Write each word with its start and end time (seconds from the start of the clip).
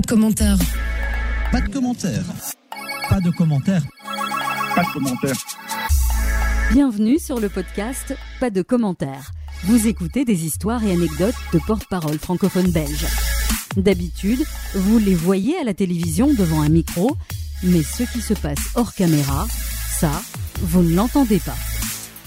Pas 0.00 0.06
de 0.06 0.12
commentaires. 0.12 0.56
Pas 1.52 1.60
de 1.60 1.68
commentaires. 1.68 2.24
Pas 3.10 3.20
de 3.20 3.30
commentaires. 3.30 3.82
Pas 4.74 4.82
de 4.82 4.92
commentaires. 4.94 5.36
Bienvenue 6.72 7.18
sur 7.18 7.38
le 7.38 7.50
podcast 7.50 8.16
Pas 8.40 8.48
de 8.48 8.62
commentaires. 8.62 9.30
Vous 9.64 9.88
écoutez 9.88 10.24
des 10.24 10.46
histoires 10.46 10.82
et 10.84 10.92
anecdotes 10.92 11.34
de 11.52 11.58
porte-parole 11.58 12.18
francophone 12.18 12.70
belge. 12.70 13.04
D'habitude, 13.76 14.42
vous 14.74 14.98
les 14.98 15.14
voyez 15.14 15.58
à 15.58 15.64
la 15.64 15.74
télévision 15.74 16.32
devant 16.32 16.62
un 16.62 16.70
micro, 16.70 17.14
mais 17.62 17.82
ce 17.82 18.04
qui 18.04 18.22
se 18.22 18.32
passe 18.32 18.70
hors 18.76 18.94
caméra, 18.94 19.48
ça, 19.98 20.22
vous 20.62 20.82
ne 20.82 20.94
l'entendez 20.94 21.40
pas. 21.40 21.58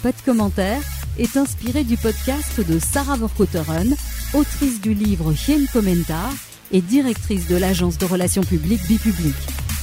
Pas 0.03 0.11
de 0.11 0.21
commentaires 0.23 0.83
est 1.17 1.37
inspiré 1.37 1.83
du 1.83 1.97
podcast 1.97 2.61
de 2.61 2.77
Sarah 2.77 3.15
Vorkoteren, 3.15 3.95
autrice 4.35 4.79
du 4.79 4.93
livre 4.93 5.33
Geen 5.33 5.65
Commentaar 5.73 6.31
et 6.73 6.81
directrice 6.81 7.47
de 7.47 7.55
l'agence 7.55 7.97
de 7.97 8.05
relations 8.05 8.43
publiques 8.43 8.85
Bipublic. 8.88 9.35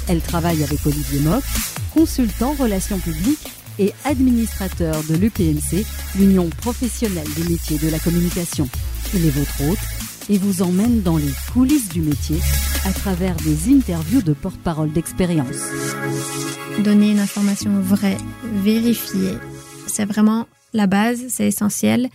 Elle 0.08 0.20
travaille 0.20 0.62
avec 0.62 0.84
Olivier 0.84 1.20
Mock, 1.20 1.44
consultant 1.94 2.52
relations 2.52 2.98
publiques 2.98 3.48
et 3.78 3.94
administrateur 4.04 5.02
de 5.08 5.14
l'UPMC, 5.16 5.86
l'Union 6.18 6.50
professionnelle 6.50 7.28
des 7.36 7.48
métiers 7.48 7.78
de 7.78 7.88
la 7.88 7.98
communication. 7.98 8.68
Il 9.14 9.24
est 9.24 9.30
votre 9.30 9.70
hôte 9.70 9.78
et 10.28 10.36
vous 10.36 10.62
emmène 10.62 11.00
dans 11.02 11.16
les 11.16 11.32
coulisses 11.52 11.88
du 11.88 12.02
métier 12.02 12.38
à 12.84 12.92
travers 12.92 13.36
des 13.36 13.72
interviews 13.72 14.22
de 14.22 14.32
porte-parole 14.32 14.92
d'expérience. 14.92 15.70
Donner 16.80 17.12
une 17.12 17.20
information 17.20 17.80
vraie, 17.80 18.18
vérifiée, 18.62 19.38
c'est 19.86 20.04
vraiment 20.04 20.46
la 20.72 20.86
base, 20.86 21.24
c'est 21.28 21.46
essentiel. 21.46 22.08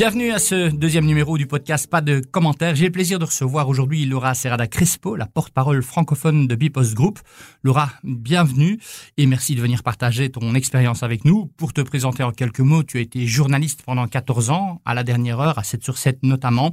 Bienvenue 0.00 0.32
à 0.32 0.38
ce 0.38 0.70
deuxième 0.70 1.04
numéro 1.04 1.36
du 1.36 1.46
podcast 1.46 1.86
Pas 1.86 2.00
de 2.00 2.20
commentaires. 2.20 2.74
J'ai 2.74 2.86
le 2.86 2.90
plaisir 2.90 3.18
de 3.18 3.26
recevoir 3.26 3.68
aujourd'hui 3.68 4.06
Laura 4.06 4.32
Serrada 4.32 4.66
Crespo, 4.66 5.14
la 5.14 5.26
porte-parole 5.26 5.82
francophone 5.82 6.46
de 6.46 6.54
Bipost 6.54 6.94
Group. 6.94 7.18
Laura, 7.62 7.90
bienvenue 8.02 8.80
et 9.18 9.26
merci 9.26 9.54
de 9.54 9.60
venir 9.60 9.82
partager 9.82 10.30
ton 10.30 10.54
expérience 10.54 11.02
avec 11.02 11.26
nous. 11.26 11.50
Pour 11.58 11.74
te 11.74 11.82
présenter 11.82 12.22
en 12.22 12.32
quelques 12.32 12.60
mots, 12.60 12.82
tu 12.82 12.96
as 12.96 13.02
été 13.02 13.26
journaliste 13.26 13.82
pendant 13.82 14.08
14 14.08 14.48
ans, 14.48 14.80
à 14.86 14.94
la 14.94 15.04
dernière 15.04 15.38
heure, 15.38 15.58
à 15.58 15.64
7 15.64 15.84
sur 15.84 15.98
7 15.98 16.22
notamment. 16.22 16.72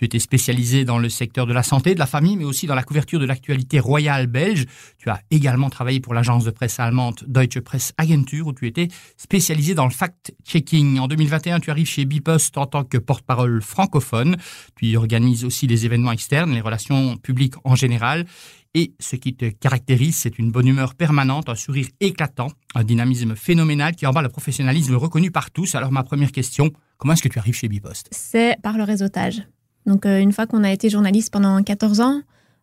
Tu 0.00 0.06
étais 0.06 0.18
spécialisé 0.18 0.86
dans 0.86 0.98
le 0.98 1.10
secteur 1.10 1.46
de 1.46 1.52
la 1.52 1.62
santé, 1.62 1.92
de 1.92 1.98
la 1.98 2.06
famille, 2.06 2.34
mais 2.34 2.46
aussi 2.46 2.66
dans 2.66 2.74
la 2.74 2.82
couverture 2.82 3.20
de 3.20 3.26
l'actualité 3.26 3.80
royale 3.80 4.28
belge. 4.28 4.64
Tu 4.96 5.10
as 5.10 5.20
également 5.30 5.68
travaillé 5.68 6.00
pour 6.00 6.14
l'agence 6.14 6.42
de 6.42 6.50
presse 6.50 6.80
allemande 6.80 7.22
Deutsche 7.26 7.60
Presse 7.60 7.92
Agentur, 7.98 8.46
où 8.46 8.54
tu 8.54 8.66
étais 8.66 8.88
spécialisé 9.18 9.74
dans 9.74 9.84
le 9.84 9.90
fact-checking. 9.90 10.98
En 11.00 11.06
2021, 11.06 11.60
tu 11.60 11.70
arrives 11.70 11.86
chez 11.86 12.06
Bipost 12.06 12.56
en 12.56 12.64
tant 12.64 12.82
que 12.82 12.96
porte-parole 12.96 13.60
francophone. 13.60 14.38
Tu 14.74 14.86
y 14.86 14.96
organises 14.96 15.44
aussi 15.44 15.66
les 15.66 15.84
événements 15.84 16.12
externes, 16.12 16.54
les 16.54 16.62
relations 16.62 17.18
publiques 17.18 17.56
en 17.64 17.74
général. 17.74 18.24
Et 18.72 18.94
ce 19.00 19.16
qui 19.16 19.34
te 19.34 19.50
caractérise, 19.50 20.16
c'est 20.16 20.38
une 20.38 20.50
bonne 20.50 20.66
humeur 20.66 20.94
permanente, 20.94 21.50
un 21.50 21.54
sourire 21.54 21.88
éclatant, 22.00 22.48
un 22.74 22.84
dynamisme 22.84 23.36
phénoménal 23.36 23.94
qui 23.94 24.06
embarque 24.06 24.24
le 24.24 24.32
professionnalisme 24.32 24.94
reconnu 24.94 25.30
par 25.30 25.50
tous. 25.50 25.74
Alors 25.74 25.92
ma 25.92 26.04
première 26.04 26.32
question, 26.32 26.70
comment 26.96 27.12
est-ce 27.12 27.22
que 27.22 27.28
tu 27.28 27.38
arrives 27.38 27.54
chez 27.54 27.68
Bipost? 27.68 28.08
C'est 28.12 28.56
par 28.62 28.78
le 28.78 28.84
réseautage. 28.84 29.42
Donc, 29.86 30.06
euh, 30.06 30.18
une 30.18 30.32
fois 30.32 30.46
qu'on 30.46 30.64
a 30.64 30.72
été 30.72 30.90
journaliste 30.90 31.32
pendant 31.32 31.62
14 31.62 32.00
ans, 32.00 32.20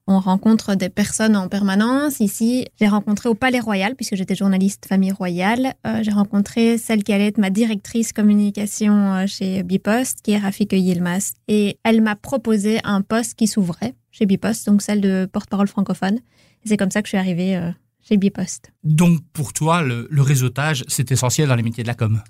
on 0.09 0.19
rencontre 0.19 0.75
des 0.75 0.89
personnes 0.89 1.35
en 1.35 1.49
permanence. 1.49 2.21
Ici, 2.21 2.65
j'ai 2.79 2.87
rencontré 2.87 3.27
au 3.27 3.35
Palais 3.35 3.59
Royal, 3.59 3.95
puisque 3.95 4.15
j'étais 4.15 4.35
journaliste 4.35 4.85
famille 4.87 5.11
royale. 5.11 5.73
Euh, 5.85 5.99
j'ai 6.01 6.11
rencontré 6.11 6.77
celle 6.77 7.03
qui 7.03 7.11
allait 7.11 7.27
être 7.27 7.37
ma 7.37 7.49
directrice 7.49 8.13
communication 8.13 9.13
euh, 9.13 9.27
chez 9.27 9.63
Bipost, 9.63 10.21
qui 10.21 10.31
est 10.31 10.37
Rafik 10.37 10.71
Yilmaz. 10.71 11.33
Et 11.49 11.77
elle 11.83 12.01
m'a 12.01 12.15
proposé 12.15 12.79
un 12.85 13.01
poste 13.01 13.33
qui 13.33 13.47
s'ouvrait 13.47 13.95
chez 14.11 14.25
Bipost, 14.25 14.65
donc 14.67 14.81
celle 14.81 15.01
de 15.01 15.27
porte-parole 15.31 15.67
francophone. 15.67 16.15
Et 16.63 16.69
c'est 16.69 16.77
comme 16.77 16.91
ça 16.91 17.01
que 17.01 17.07
je 17.07 17.11
suis 17.11 17.17
arrivée 17.17 17.59
chez 18.07 18.17
Bipost. 18.17 18.71
Donc, 18.83 19.19
pour 19.33 19.51
toi, 19.51 19.81
le, 19.81 20.07
le 20.09 20.21
réseautage, 20.21 20.85
c'est 20.87 21.11
essentiel 21.11 21.49
dans 21.49 21.55
les 21.55 21.63
métiers 21.63 21.83
de 21.83 21.87
la 21.87 21.93
com? 21.93 22.21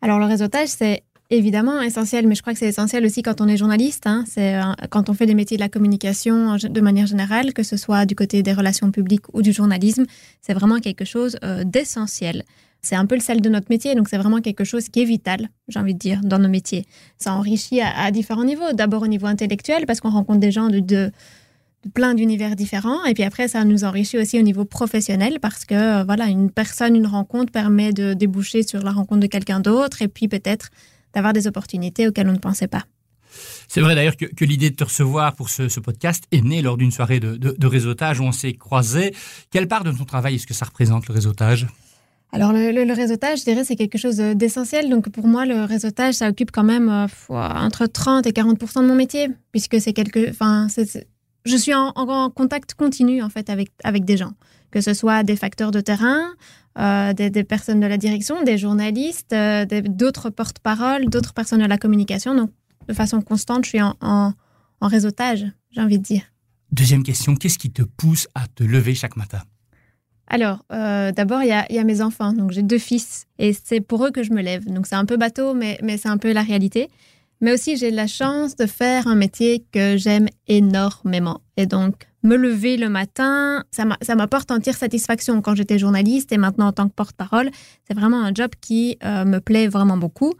Alors, 0.00 0.18
le 0.18 0.26
réseautage, 0.26 0.68
c'est 0.68 1.02
évidemment 1.30 1.80
essentiel, 1.80 2.26
mais 2.26 2.34
je 2.34 2.42
crois 2.42 2.52
que 2.52 2.58
c'est 2.58 2.68
essentiel 2.68 3.04
aussi 3.04 3.22
quand 3.22 3.40
on 3.40 3.48
est 3.48 3.56
journaliste. 3.56 4.06
Hein. 4.06 4.24
C'est 4.26 4.56
euh, 4.56 4.62
quand 4.90 5.08
on 5.08 5.14
fait 5.14 5.26
des 5.26 5.34
métiers 5.34 5.56
de 5.56 5.62
la 5.62 5.68
communication 5.68 6.56
de 6.56 6.80
manière 6.80 7.06
générale, 7.06 7.52
que 7.52 7.62
ce 7.62 7.76
soit 7.76 8.06
du 8.06 8.14
côté 8.14 8.42
des 8.42 8.52
relations 8.52 8.90
publiques 8.90 9.26
ou 9.32 9.42
du 9.42 9.52
journalisme, 9.52 10.04
c'est 10.40 10.54
vraiment 10.54 10.78
quelque 10.80 11.04
chose 11.04 11.36
euh, 11.42 11.64
d'essentiel. 11.64 12.44
C'est 12.82 12.96
un 12.96 13.06
peu 13.06 13.14
le 13.14 13.22
sel 13.22 13.40
de 13.40 13.48
notre 13.48 13.68
métier, 13.70 13.94
donc 13.94 14.08
c'est 14.08 14.18
vraiment 14.18 14.42
quelque 14.42 14.64
chose 14.64 14.90
qui 14.90 15.00
est 15.00 15.06
vital, 15.06 15.48
j'ai 15.68 15.78
envie 15.78 15.94
de 15.94 15.98
dire, 15.98 16.20
dans 16.22 16.38
nos 16.38 16.50
métiers. 16.50 16.84
Ça 17.16 17.32
enrichit 17.32 17.80
à, 17.80 18.10
différents 18.10 18.44
niveaux. 18.44 18.72
D'abord 18.74 19.02
au 19.02 19.06
niveau 19.06 19.26
intellectuel, 19.26 19.86
parce 19.86 20.00
qu'on 20.00 20.10
rencontre 20.10 20.40
des 20.40 20.52
gens 20.52 20.68
de, 20.68 21.10
plein 21.94 22.12
d'univers 22.14 22.56
différents. 22.56 23.02
Et 23.06 23.14
puis 23.14 23.22
après, 23.22 23.48
ça 23.48 23.64
nous 23.64 23.84
enrichit 23.84 24.18
aussi 24.18 24.38
au 24.38 24.42
niveau 24.42 24.66
professionnel 24.66 25.38
parce 25.40 25.64
que, 25.64 25.74
euh, 25.74 26.04
voilà, 26.04 26.26
une 26.26 26.50
personne, 26.50 26.94
une 26.94 27.06
rencontre 27.06 27.52
permet 27.52 27.94
de 27.94 28.12
déboucher 28.12 28.62
sur 28.62 28.82
la 28.82 28.92
rencontre 28.92 29.20
de 29.20 29.26
quelqu'un 29.28 29.60
d'autre 29.60 30.02
et 30.02 30.08
puis 30.08 30.28
peut-être 30.28 30.68
d'avoir 31.14 31.32
des 31.32 31.46
opportunités 31.46 32.08
auxquelles 32.08 32.28
on 32.28 32.32
ne 32.32 32.38
pensait 32.38 32.68
pas. 32.68 32.84
C'est 33.68 33.80
vrai 33.80 33.94
d'ailleurs 33.94 34.16
que, 34.16 34.44
l'idée 34.44 34.70
de 34.70 34.76
te 34.76 34.84
recevoir 34.84 35.34
pour 35.34 35.48
ce, 35.48 35.80
podcast 35.80 36.24
est 36.30 36.42
née 36.42 36.62
lors 36.62 36.76
d'une 36.76 36.92
soirée 36.92 37.20
de, 37.20 37.66
réseautage 37.66 38.20
où 38.20 38.24
on 38.24 38.32
s'est 38.32 38.54
croisés. 38.54 39.14
Quelle 39.50 39.68
part 39.68 39.84
de 39.84 39.92
ton 39.92 40.04
travail 40.04 40.36
est-ce 40.36 40.46
que 40.46 40.54
ça 40.54 40.66
représente 40.66 41.08
le 41.08 41.14
réseautage? 41.14 41.66
Alors 42.32 42.52
le, 42.52 42.92
réseautage, 42.92 43.40
je 43.40 43.44
dirais, 43.44 43.64
c'est 43.64 43.76
quelque 43.76 43.98
chose 43.98 44.16
d'essentiel. 44.16 44.90
Donc 44.90 45.08
pour 45.08 45.26
moi, 45.26 45.46
le 45.46 45.64
réseautage, 45.64 46.14
ça 46.14 46.28
occupe 46.28 46.50
quand 46.50 46.64
même 46.64 46.88
euh, 46.88 47.06
entre 47.28 47.86
30 47.86 48.26
et 48.26 48.32
40 48.32 48.58
de 48.58 48.86
mon 48.86 48.94
métier, 48.94 49.28
puisque 49.52 49.80
c'est 49.80 49.92
quelque, 49.92 50.30
enfin, 50.30 50.66
je 51.44 51.56
suis 51.56 51.74
en, 51.74 51.92
en, 51.94 52.30
contact 52.30 52.74
continu 52.74 53.22
en 53.22 53.28
fait 53.28 53.50
avec 53.50 53.70
avec 53.84 54.04
des 54.04 54.16
gens, 54.16 54.32
que 54.72 54.80
ce 54.80 54.94
soit 54.94 55.22
des 55.22 55.36
facteurs 55.36 55.70
de 55.70 55.80
terrain, 55.80 56.32
euh, 56.78 57.12
des, 57.12 57.44
personnes 57.44 57.78
de 57.78 57.86
la 57.86 57.96
direction, 57.96 58.42
des 58.42 58.58
journalistes, 58.58 59.32
euh, 59.32 59.64
d'autres 59.84 60.30
porte-paroles, 60.30 61.06
d'autres 61.06 61.32
personnes 61.32 61.60
de 61.60 61.66
la 61.66 61.78
communication. 61.78 62.34
Donc, 62.34 62.50
de 62.88 62.92
façon 62.92 63.20
constante, 63.22 63.64
je 63.64 63.70
suis 63.70 63.80
en, 63.80 64.34
réseautage, 64.80 65.46
j'ai 65.70 65.80
envie 65.80 65.98
de 65.98 66.02
dire. 66.02 66.22
Deuxième 66.72 67.02
question, 67.02 67.36
qu'est-ce 67.36 67.58
qui 67.58 67.70
te 67.70 67.82
pousse 67.82 68.28
à 68.34 68.46
te 68.48 68.64
lever 68.64 68.94
chaque 68.94 69.16
matin? 69.16 69.40
Alors, 70.26 70.64
euh, 70.72 71.12
d'abord, 71.12 71.42
il 71.42 71.48
y, 71.48 71.78
a, 71.78 71.84
mes 71.84 72.02
enfants. 72.02 72.32
Donc, 72.32 72.50
j'ai 72.50 72.62
deux 72.62 72.78
fils 72.78 73.26
et 73.38 73.52
c'est 73.52 73.80
pour 73.80 74.04
eux 74.04 74.10
que 74.10 74.22
je 74.22 74.32
me 74.32 74.42
lève. 74.42 74.64
Donc, 74.66 74.86
c'est 74.86 74.96
un 74.96 75.04
peu 75.04 75.16
bateau, 75.16 75.54
mais, 75.54 75.78
mais 75.82 75.96
c'est 75.96 76.08
un 76.08 76.18
peu 76.18 76.32
la 76.32 76.42
réalité. 76.42 76.90
Mais 77.40 77.52
aussi, 77.52 77.76
j'ai 77.76 77.90
la 77.90 78.06
chance 78.06 78.56
de 78.56 78.66
faire 78.66 79.06
un 79.06 79.14
métier 79.14 79.64
que 79.70 79.96
j'aime 79.96 80.28
énormément. 80.48 81.40
Et 81.56 81.66
donc, 81.66 82.08
me 82.24 82.36
lever 82.36 82.76
le 82.76 82.88
matin, 82.88 83.64
ça 83.70 84.14
m'apporte 84.16 84.50
entière 84.50 84.76
satisfaction 84.76 85.42
quand 85.42 85.54
j'étais 85.54 85.78
journaliste 85.78 86.32
et 86.32 86.38
maintenant 86.38 86.68
en 86.68 86.72
tant 86.72 86.88
que 86.88 86.94
porte-parole. 86.94 87.50
C'est 87.86 87.94
vraiment 87.94 88.22
un 88.22 88.32
job 88.34 88.50
qui 88.60 88.98
euh, 89.04 89.24
me 89.24 89.38
plaît 89.40 89.68
vraiment 89.68 89.98
beaucoup. 89.98 90.32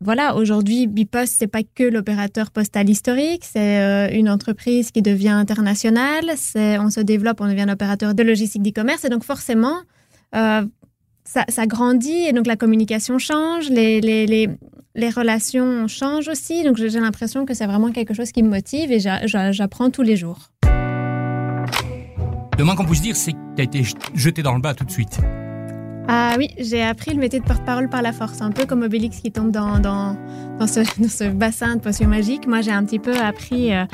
Voilà, 0.00 0.36
aujourd'hui, 0.36 0.86
Bipost, 0.86 1.34
c'est 1.38 1.48
pas 1.48 1.62
que 1.62 1.82
l'opérateur 1.82 2.50
postal 2.52 2.88
historique, 2.88 3.44
c'est 3.44 3.80
euh, 3.80 4.08
une 4.12 4.30
entreprise 4.30 4.92
qui 4.92 5.02
devient 5.02 5.30
internationale, 5.30 6.24
on 6.54 6.90
se 6.90 7.00
développe, 7.00 7.40
on 7.40 7.48
devient 7.48 7.62
un 7.62 7.72
opérateur 7.72 8.14
de 8.14 8.22
logistique 8.22 8.62
d'e-commerce 8.62 9.04
et 9.04 9.08
donc 9.08 9.24
forcément, 9.24 9.78
euh, 10.36 10.62
ça, 11.24 11.66
grandit 11.66 12.26
et 12.28 12.32
donc 12.32 12.46
la 12.46 12.56
communication 12.56 13.18
change, 13.18 13.70
les, 13.70 14.48
relations 15.14 15.88
changent 15.88 16.28
aussi. 16.28 16.62
Donc 16.62 16.76
j'ai 16.76 16.88
l'impression 17.00 17.44
que 17.44 17.54
c'est 17.54 17.66
vraiment 17.66 17.90
quelque 17.90 18.14
chose 18.14 18.30
qui 18.30 18.42
me 18.42 18.48
motive 18.48 18.92
et 18.92 19.00
j'apprends 19.00 19.90
tous 19.90 20.02
les 20.02 20.16
jours. 20.16 20.50
Le 22.58 22.64
moins 22.64 22.74
qu'on 22.74 22.84
puisse 22.84 23.02
dire, 23.02 23.14
c'est 23.14 23.34
que 23.34 23.38
tu 23.54 23.60
as 23.60 23.64
été 23.64 23.84
jeté 24.14 24.42
dans 24.42 24.52
le 24.52 24.60
bas 24.60 24.74
tout 24.74 24.84
de 24.84 24.90
suite. 24.90 25.20
Ah 26.08 26.34
oui, 26.36 26.50
j'ai 26.58 26.82
appris 26.82 27.12
le 27.12 27.20
métier 27.20 27.38
de 27.38 27.44
porte-parole 27.44 27.88
par 27.88 28.02
la 28.02 28.12
force, 28.12 28.42
un 28.42 28.50
peu 28.50 28.66
comme 28.66 28.82
Obélix 28.82 29.20
qui 29.20 29.30
tombe 29.30 29.52
dans, 29.52 29.78
dans, 29.78 30.16
dans, 30.58 30.66
ce, 30.66 31.28
bassin 31.30 31.76
de 31.76 31.80
potions 31.80 32.08
magiques. 32.08 32.48
Moi, 32.48 32.60
j'ai 32.62 32.72
un 32.72 32.84
petit 32.84 32.98
peu 32.98 33.16
appris 33.16 33.72
euh, 33.72 33.84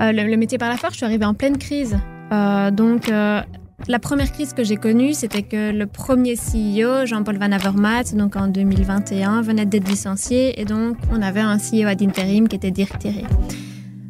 euh, 0.00 0.12
le, 0.12 0.36
métier 0.38 0.56
par 0.56 0.70
la 0.70 0.78
force. 0.78 0.94
Je 0.94 0.98
suis 0.98 1.04
arrivée 1.04 1.26
en 1.26 1.34
pleine 1.34 1.58
crise. 1.58 1.98
Euh, 2.32 2.70
donc, 2.70 3.08
la 3.08 3.98
première 3.98 4.32
crise 4.32 4.54
que 4.54 4.64
j'ai 4.64 4.76
connue, 4.76 5.12
c'était 5.12 5.42
que 5.42 5.70
le 5.70 5.86
premier 5.86 6.36
CEO, 6.36 7.04
Jean-Paul 7.04 7.36
Van 7.36 7.52
Avermaet, 7.52 8.14
donc 8.14 8.36
en 8.36 8.48
2021, 8.48 9.42
venait 9.42 9.66
d'être 9.66 9.88
licencié 9.88 10.58
et 10.58 10.64
donc 10.64 10.96
on 11.10 11.20
avait 11.20 11.40
un 11.40 11.58
CEO 11.58 11.88
ad 11.88 12.00
interim 12.00 12.48
qui 12.48 12.56
était 12.56 12.84
retiré. 12.84 13.24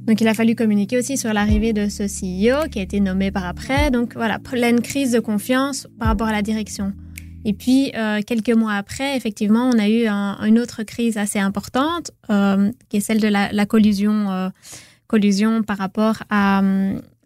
Donc 0.07 0.21
il 0.21 0.27
a 0.27 0.35
fallu 0.35 0.55
communiquer 0.57 0.99
aussi 0.99 1.17
sur 1.17 1.33
l'arrivée 1.33 1.73
de 1.73 1.89
ce 1.89 2.03
CEO 2.03 2.69
qui 2.69 2.81
a 2.81 2.83
été 2.83 2.99
nommé 2.99 3.31
par 3.31 3.47
après. 3.47 3.91
Donc 3.91 4.15
voilà, 4.15 4.39
pleine 4.39 4.81
crise 4.81 5.13
de 5.13 5.21
confiance 5.21 5.87
par 5.99 6.09
rapport 6.09 6.27
à 6.27 6.33
la 6.33 6.43
direction. 6.43 6.93
Et 7.45 7.53
puis 7.53 7.93
euh, 7.97 8.21
quelques 8.27 8.51
mois 8.51 8.75
après, 8.75 9.17
effectivement, 9.17 9.69
on 9.69 9.79
a 9.79 9.89
eu 9.89 10.07
une 10.07 10.59
autre 10.59 10.83
crise 10.83 11.17
assez 11.17 11.39
importante, 11.39 12.11
euh, 12.31 12.71
qui 12.89 12.99
est 12.99 13.01
celle 13.01 13.21
de 13.21 13.29
la, 13.29 13.67
collusion, 13.67 14.31
euh, 14.31 14.49
collusion 15.07 15.63
par 15.63 15.79
rapport 15.79 16.23
à, 16.31 16.63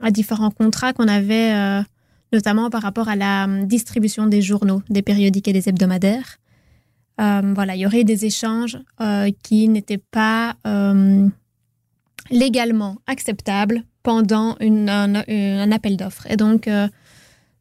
à 0.01 0.11
différents 0.11 0.51
contrats 0.51 0.93
qu'on 0.93 1.09
avait, 1.09 1.83
notamment 2.33 2.71
par 2.71 2.83
rapport 2.83 3.09
à 3.09 3.17
la 3.17 3.47
distribution 3.65 4.27
des 4.27 4.43
journaux, 4.43 4.83
des 4.89 5.03
périodiques 5.03 5.49
et 5.49 5.53
des 5.53 5.69
hebdomadaires. 5.69 6.39
voilà, 7.19 7.75
il 7.75 7.81
y 7.81 7.87
aurait 7.87 8.05
des 8.05 8.25
échanges 8.25 8.79
qui 9.43 9.69
n'étaient 9.69 10.03
pas 10.11 10.57
légalement 12.31 12.97
acceptables 13.07 13.83
pendant 14.03 14.57
une, 14.61 14.89
un, 14.89 15.73
appel 15.73 15.97
d'offres. 15.97 16.27
Et 16.31 16.37
donc, 16.37 16.69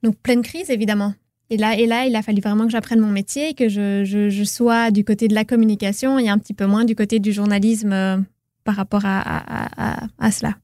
donc, 0.04 0.16
pleine 0.18 0.44
crise, 0.44 0.70
évidemment. 0.70 1.14
Et 1.50 1.58
là, 1.58 1.78
et 1.78 1.86
là, 1.86 2.06
il 2.06 2.16
a 2.16 2.22
fallu 2.22 2.42
vraiment 2.42 2.66
que 2.66 2.72
j'apprenne 2.72 3.00
mon 3.00 3.12
métier, 3.12 3.54
que 3.54 3.70
je, 3.70 4.04
je, 4.04 4.44
sois 4.44 4.90
du 4.90 5.04
côté 5.04 5.28
de 5.28 5.36
la 5.36 5.46
communication 5.46 6.18
et 6.18 6.28
un 6.28 6.40
petit 6.40 6.54
peu 6.54 6.66
moins 6.66 6.86
du 6.86 6.96
côté 6.96 7.20
du 7.20 7.32
journalisme 7.32 7.94
euh, 7.94 8.18
par 8.64 8.76
rapport 8.76 9.06
à, 9.06 9.20
à, 9.20 10.08
à, 10.18 10.32
cela. 10.32 10.56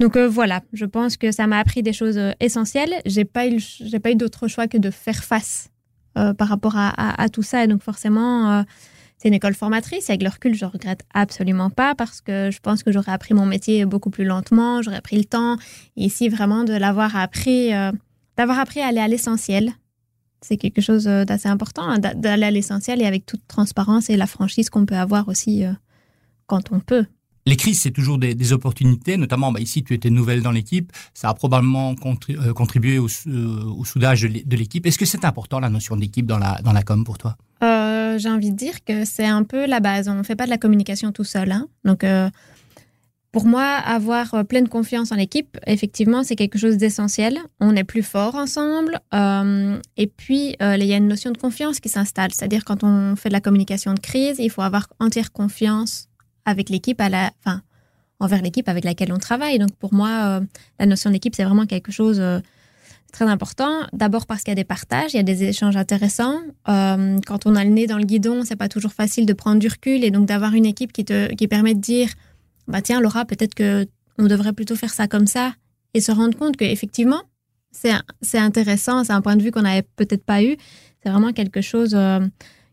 Donc 0.00 0.16
euh, 0.16 0.26
voilà, 0.28 0.62
je 0.72 0.84
pense 0.84 1.16
que 1.16 1.30
ça 1.30 1.46
m'a 1.46 1.60
appris 1.60 1.84
des 1.84 1.92
choses 1.92 2.18
euh, 2.18 2.32
essentielles. 2.40 2.94
J'ai 3.06 3.24
pas 3.24 3.46
eu, 3.46 3.60
pas 4.02 4.10
eu 4.10 4.16
d'autre 4.16 4.48
choix 4.48 4.66
que 4.66 4.78
de 4.78 4.90
faire 4.90 5.22
face 5.22 5.68
par 6.14 6.46
rapport 6.46 6.74
à, 6.76 7.28
tout 7.30 7.42
ça. 7.42 7.64
Et 7.64 7.66
donc 7.66 7.82
forcément, 7.82 8.64
c'est 9.22 9.28
une 9.28 9.34
école 9.34 9.54
formatrice. 9.54 10.10
Avec 10.10 10.22
le 10.22 10.28
recul, 10.28 10.54
je 10.54 10.64
regrette 10.64 11.04
absolument 11.14 11.70
pas 11.70 11.94
parce 11.94 12.20
que 12.20 12.50
je 12.50 12.58
pense 12.58 12.82
que 12.82 12.90
j'aurais 12.90 13.12
appris 13.12 13.34
mon 13.34 13.46
métier 13.46 13.84
beaucoup 13.84 14.10
plus 14.10 14.24
lentement, 14.24 14.82
j'aurais 14.82 15.00
pris 15.00 15.16
le 15.16 15.24
temps. 15.24 15.56
Et 15.96 16.06
ici, 16.06 16.28
vraiment, 16.28 16.64
de 16.64 16.72
l'avoir 16.72 17.14
appris, 17.14 17.70
d'avoir 18.36 18.58
appris 18.58 18.80
à 18.80 18.88
aller 18.88 19.00
à 19.00 19.06
l'essentiel 19.06 19.74
c'est 20.42 20.56
quelque 20.56 20.80
chose 20.80 21.06
euh, 21.06 21.24
d'assez 21.24 21.48
important, 21.48 21.82
hein, 21.88 21.98
d'aller 21.98 22.44
à 22.44 22.50
l'essentiel 22.50 23.00
et 23.00 23.06
avec 23.06 23.24
toute 23.24 23.46
transparence 23.46 24.10
et 24.10 24.16
la 24.16 24.26
franchise 24.26 24.68
qu'on 24.68 24.84
peut 24.84 24.96
avoir 24.96 25.28
aussi 25.28 25.64
euh, 25.64 25.72
quand 26.46 26.72
on 26.72 26.80
peut. 26.80 27.06
Les 27.44 27.56
crises, 27.56 27.80
c'est 27.80 27.90
toujours 27.90 28.18
des, 28.18 28.52
opportunités, 28.52 29.16
notamment 29.16 29.50
bah, 29.50 29.58
ici, 29.58 29.82
tu 29.82 29.94
étais 29.94 30.10
nouvelle 30.10 30.42
dans 30.42 30.52
l'équipe, 30.52 30.92
ça 31.12 31.28
a 31.28 31.34
probablement 31.34 31.96
euh, 32.30 32.52
contribué 32.52 32.98
au, 32.98 33.08
soudage 33.08 34.22
de 34.22 34.56
l'équipe. 34.56 34.86
Est-ce 34.86 34.98
que 34.98 35.06
c'est 35.06 35.24
important, 35.24 35.58
la 35.58 35.70
notion 35.70 35.96
d'équipe 35.96 36.26
dans 36.26 36.38
la, 36.38 36.60
dans 36.62 36.72
la 36.72 36.82
com 36.82 37.02
pour 37.02 37.18
toi? 37.18 37.36
J'ai 38.18 38.28
envie 38.28 38.50
de 38.50 38.56
dire 38.56 38.84
que 38.84 39.04
c'est 39.04 39.26
un 39.26 39.44
peu 39.44 39.66
la 39.66 39.80
base. 39.80 40.08
On 40.08 40.14
ne 40.14 40.22
fait 40.22 40.36
pas 40.36 40.44
de 40.44 40.50
la 40.50 40.58
communication 40.58 41.12
tout 41.12 41.24
seul. 41.24 41.52
Hein. 41.52 41.68
Donc, 41.84 42.04
pour 43.32 43.46
moi, 43.46 43.64
avoir 43.64 44.34
euh, 44.34 44.44
pleine 44.44 44.68
confiance 44.68 45.10
en 45.10 45.16
l'équipe, 45.16 45.58
effectivement, 45.66 46.22
c'est 46.22 46.36
quelque 46.36 46.58
chose 46.58 46.76
d'essentiel. 46.76 47.38
On 47.60 47.74
est 47.74 47.82
plus 47.82 48.02
fort 48.02 48.34
ensemble. 48.34 49.00
Euh, 49.14 49.80
et 49.96 50.06
puis, 50.06 50.54
euh, 50.60 50.76
il 50.76 50.84
y 50.84 50.92
a 50.92 50.98
une 50.98 51.08
notion 51.08 51.30
de 51.30 51.38
confiance 51.38 51.80
qui 51.80 51.88
s'installe. 51.88 52.30
C'est-à-dire, 52.34 52.62
quand 52.62 52.84
on 52.84 53.16
fait 53.16 53.30
de 53.30 53.32
la 53.32 53.40
communication 53.40 53.94
de 53.94 54.00
crise, 54.00 54.36
il 54.38 54.50
faut 54.50 54.60
avoir 54.60 54.86
entière 55.00 55.32
confiance 55.32 56.08
avec 56.44 56.68
l'équipe, 56.68 57.00
enfin, 57.00 57.62
envers 58.20 58.42
l'équipe 58.42 58.68
avec 58.68 58.84
laquelle 58.84 59.12
on 59.14 59.18
travaille. 59.18 59.58
Donc, 59.58 59.74
pour 59.76 59.94
moi, 59.94 60.42
la 60.78 60.86
notion 60.86 61.08
d'équipe, 61.08 61.34
c'est 61.34 61.44
vraiment 61.44 61.66
quelque 61.66 61.90
chose 61.90 62.20
très 63.12 63.26
important. 63.26 63.70
D'abord 63.92 64.26
parce 64.26 64.42
qu'il 64.42 64.50
y 64.50 64.52
a 64.52 64.56
des 64.56 64.64
partages, 64.64 65.14
il 65.14 65.18
y 65.18 65.20
a 65.20 65.22
des 65.22 65.44
échanges 65.44 65.76
intéressants. 65.76 66.40
quand 66.66 67.46
on 67.46 67.54
a 67.54 67.64
le 67.64 67.70
nez 67.70 67.86
dans 67.86 67.98
le 67.98 68.04
guidon, 68.04 68.42
c'est 68.44 68.56
pas 68.56 68.68
toujours 68.68 68.92
facile 68.92 69.26
de 69.26 69.32
prendre 69.32 69.58
du 69.58 69.68
recul 69.68 70.02
et 70.02 70.10
donc 70.10 70.26
d'avoir 70.26 70.54
une 70.54 70.66
équipe 70.66 70.92
qui 70.92 71.04
te 71.04 71.32
qui 71.34 71.46
permet 71.46 71.74
de 71.74 71.80
dire 71.80 72.08
bah 72.68 72.82
tiens 72.82 73.00
Laura, 73.00 73.24
peut-être 73.24 73.54
que 73.54 73.86
on 74.18 74.26
devrait 74.26 74.52
plutôt 74.52 74.76
faire 74.76 74.92
ça 74.92 75.06
comme 75.08 75.26
ça 75.26 75.54
et 75.94 76.00
se 76.00 76.12
rendre 76.12 76.36
compte 76.36 76.56
qu'effectivement, 76.56 77.22
c'est, 77.70 77.92
c'est 78.20 78.38
intéressant, 78.38 79.04
c'est 79.04 79.12
un 79.12 79.20
point 79.20 79.36
de 79.36 79.42
vue 79.42 79.50
qu'on 79.50 79.62
n'avait 79.62 79.86
peut-être 79.96 80.24
pas 80.24 80.42
eu. 80.42 80.56
C'est 81.02 81.10
vraiment 81.10 81.32
quelque 81.32 81.60
chose, 81.60 81.94
euh, 81.94 82.20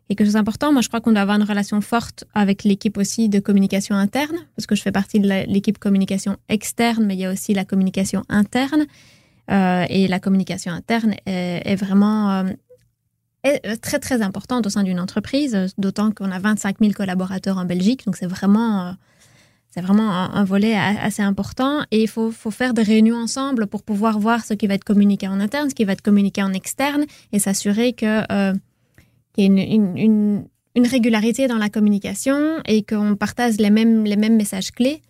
quelque 0.08 0.24
chose 0.24 0.34
d'important. 0.34 0.72
Moi, 0.72 0.82
je 0.82 0.88
crois 0.88 1.00
qu'on 1.00 1.12
doit 1.12 1.22
avoir 1.22 1.36
une 1.36 1.46
relation 1.46 1.80
forte 1.80 2.24
avec 2.34 2.64
l'équipe 2.64 2.96
aussi 2.96 3.28
de 3.28 3.40
communication 3.40 3.96
interne, 3.96 4.36
parce 4.56 4.66
que 4.66 4.74
je 4.74 4.82
fais 4.82 4.92
partie 4.92 5.18
de 5.18 5.28
l'équipe 5.46 5.78
communication 5.78 6.36
externe, 6.48 7.04
mais 7.06 7.14
il 7.14 7.20
y 7.20 7.24
a 7.24 7.32
aussi 7.32 7.54
la 7.54 7.64
communication 7.64 8.22
interne. 8.28 8.86
Euh, 9.50 9.84
et 9.88 10.08
la 10.08 10.20
communication 10.20 10.72
interne 10.72 11.14
est, 11.26 11.74
vraiment 11.76 12.30
euh, 12.30 12.44
est 13.42 13.76
très, 13.76 13.98
très 13.98 14.22
importante 14.22 14.66
au 14.66 14.70
sein 14.70 14.82
d'une 14.82 15.00
entreprise, 15.00 15.74
d'autant 15.78 16.12
qu'on 16.12 16.30
a 16.30 16.38
25 16.38 16.76
000 16.80 16.92
collaborateurs 16.92 17.58
en 17.58 17.64
Belgique. 17.64 18.04
Donc, 18.06 18.16
c'est 18.16 18.26
vraiment 18.26 18.94
c'est 19.70 19.82
vraiment 19.82 20.10
un, 20.10 20.42
volet 20.42 20.74
assez 20.74 21.22
important 21.22 21.84
et 21.92 22.02
il 22.02 22.08
faut, 22.08 22.32
faut, 22.32 22.50
faire 22.50 22.74
des 22.74 22.82
réunions 22.82 23.16
ensemble 23.16 23.68
pour 23.68 23.84
pouvoir 23.84 24.18
voir 24.18 24.44
ce 24.44 24.52
qui 24.54 24.66
va 24.66 24.74
être 24.74 24.82
communiqué 24.82 25.28
en 25.28 25.38
interne, 25.38 25.70
ce 25.70 25.76
qui 25.76 25.84
va 25.84 25.92
être 25.92 26.02
communiqué 26.02 26.42
en 26.42 26.52
externe 26.52 27.04
et 27.32 27.38
s'assurer 27.38 27.92
que 27.92 28.24
euh, 28.32 28.52
qu'il 29.32 29.44
y 29.44 29.46
ait 29.60 29.74
une, 29.74 29.96
une, 29.96 30.44
une, 30.74 30.86
régularité 30.88 31.46
dans 31.46 31.56
la 31.56 31.68
communication 31.68 32.56
et 32.66 32.82
qu'on 32.82 33.14
partage 33.14 33.58
les 33.58 33.70
mêmes, 33.70 34.04
les 34.04 34.16
mêmes 34.16 34.34
messages 34.34 34.72
clés 34.72 35.02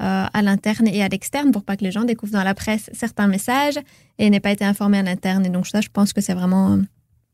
euh, 0.00 0.26
à 0.32 0.42
l'interne 0.42 0.86
et 0.86 1.02
à 1.02 1.08
l'externe 1.08 1.50
pour 1.50 1.64
pas 1.64 1.76
que 1.76 1.84
les 1.84 1.90
gens 1.90 2.04
découvrent 2.04 2.32
dans 2.32 2.44
la 2.44 2.54
presse 2.54 2.90
certains 2.92 3.26
messages 3.26 3.78
et 4.18 4.30
n'aient 4.30 4.40
pas 4.40 4.52
été 4.52 4.64
informés 4.64 4.98
à 4.98 5.02
l'interne. 5.02 5.44
Et 5.44 5.50
donc 5.50 5.66
ça, 5.66 5.80
je 5.80 5.88
pense 5.88 6.12
que 6.12 6.20
c'est 6.20 6.34
vraiment 6.34 6.78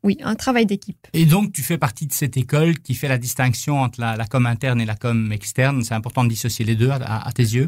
oui, 0.05 0.19
un 0.23 0.35
travail 0.35 0.67
d'équipe. 0.67 1.07
Et 1.13 1.25
donc, 1.25 1.51
tu 1.51 1.63
fais 1.63 1.79
partie 1.79 2.05
de 2.05 2.13
cette 2.13 2.37
école 2.37 2.77
qui 2.77 2.93
fait 2.93 3.07
la 3.07 3.17
distinction 3.17 3.81
entre 3.81 3.99
la, 3.99 4.25
com 4.29 4.45
interne 4.45 4.79
et 4.79 4.85
la 4.85 4.95
com 4.95 5.31
externe. 5.31 5.81
C'est 5.83 5.95
important 5.95 6.23
de 6.23 6.29
dissocier 6.29 6.63
les 6.63 6.75
deux 6.75 6.91
à, 6.91 7.29
tes 7.33 7.43
yeux? 7.43 7.67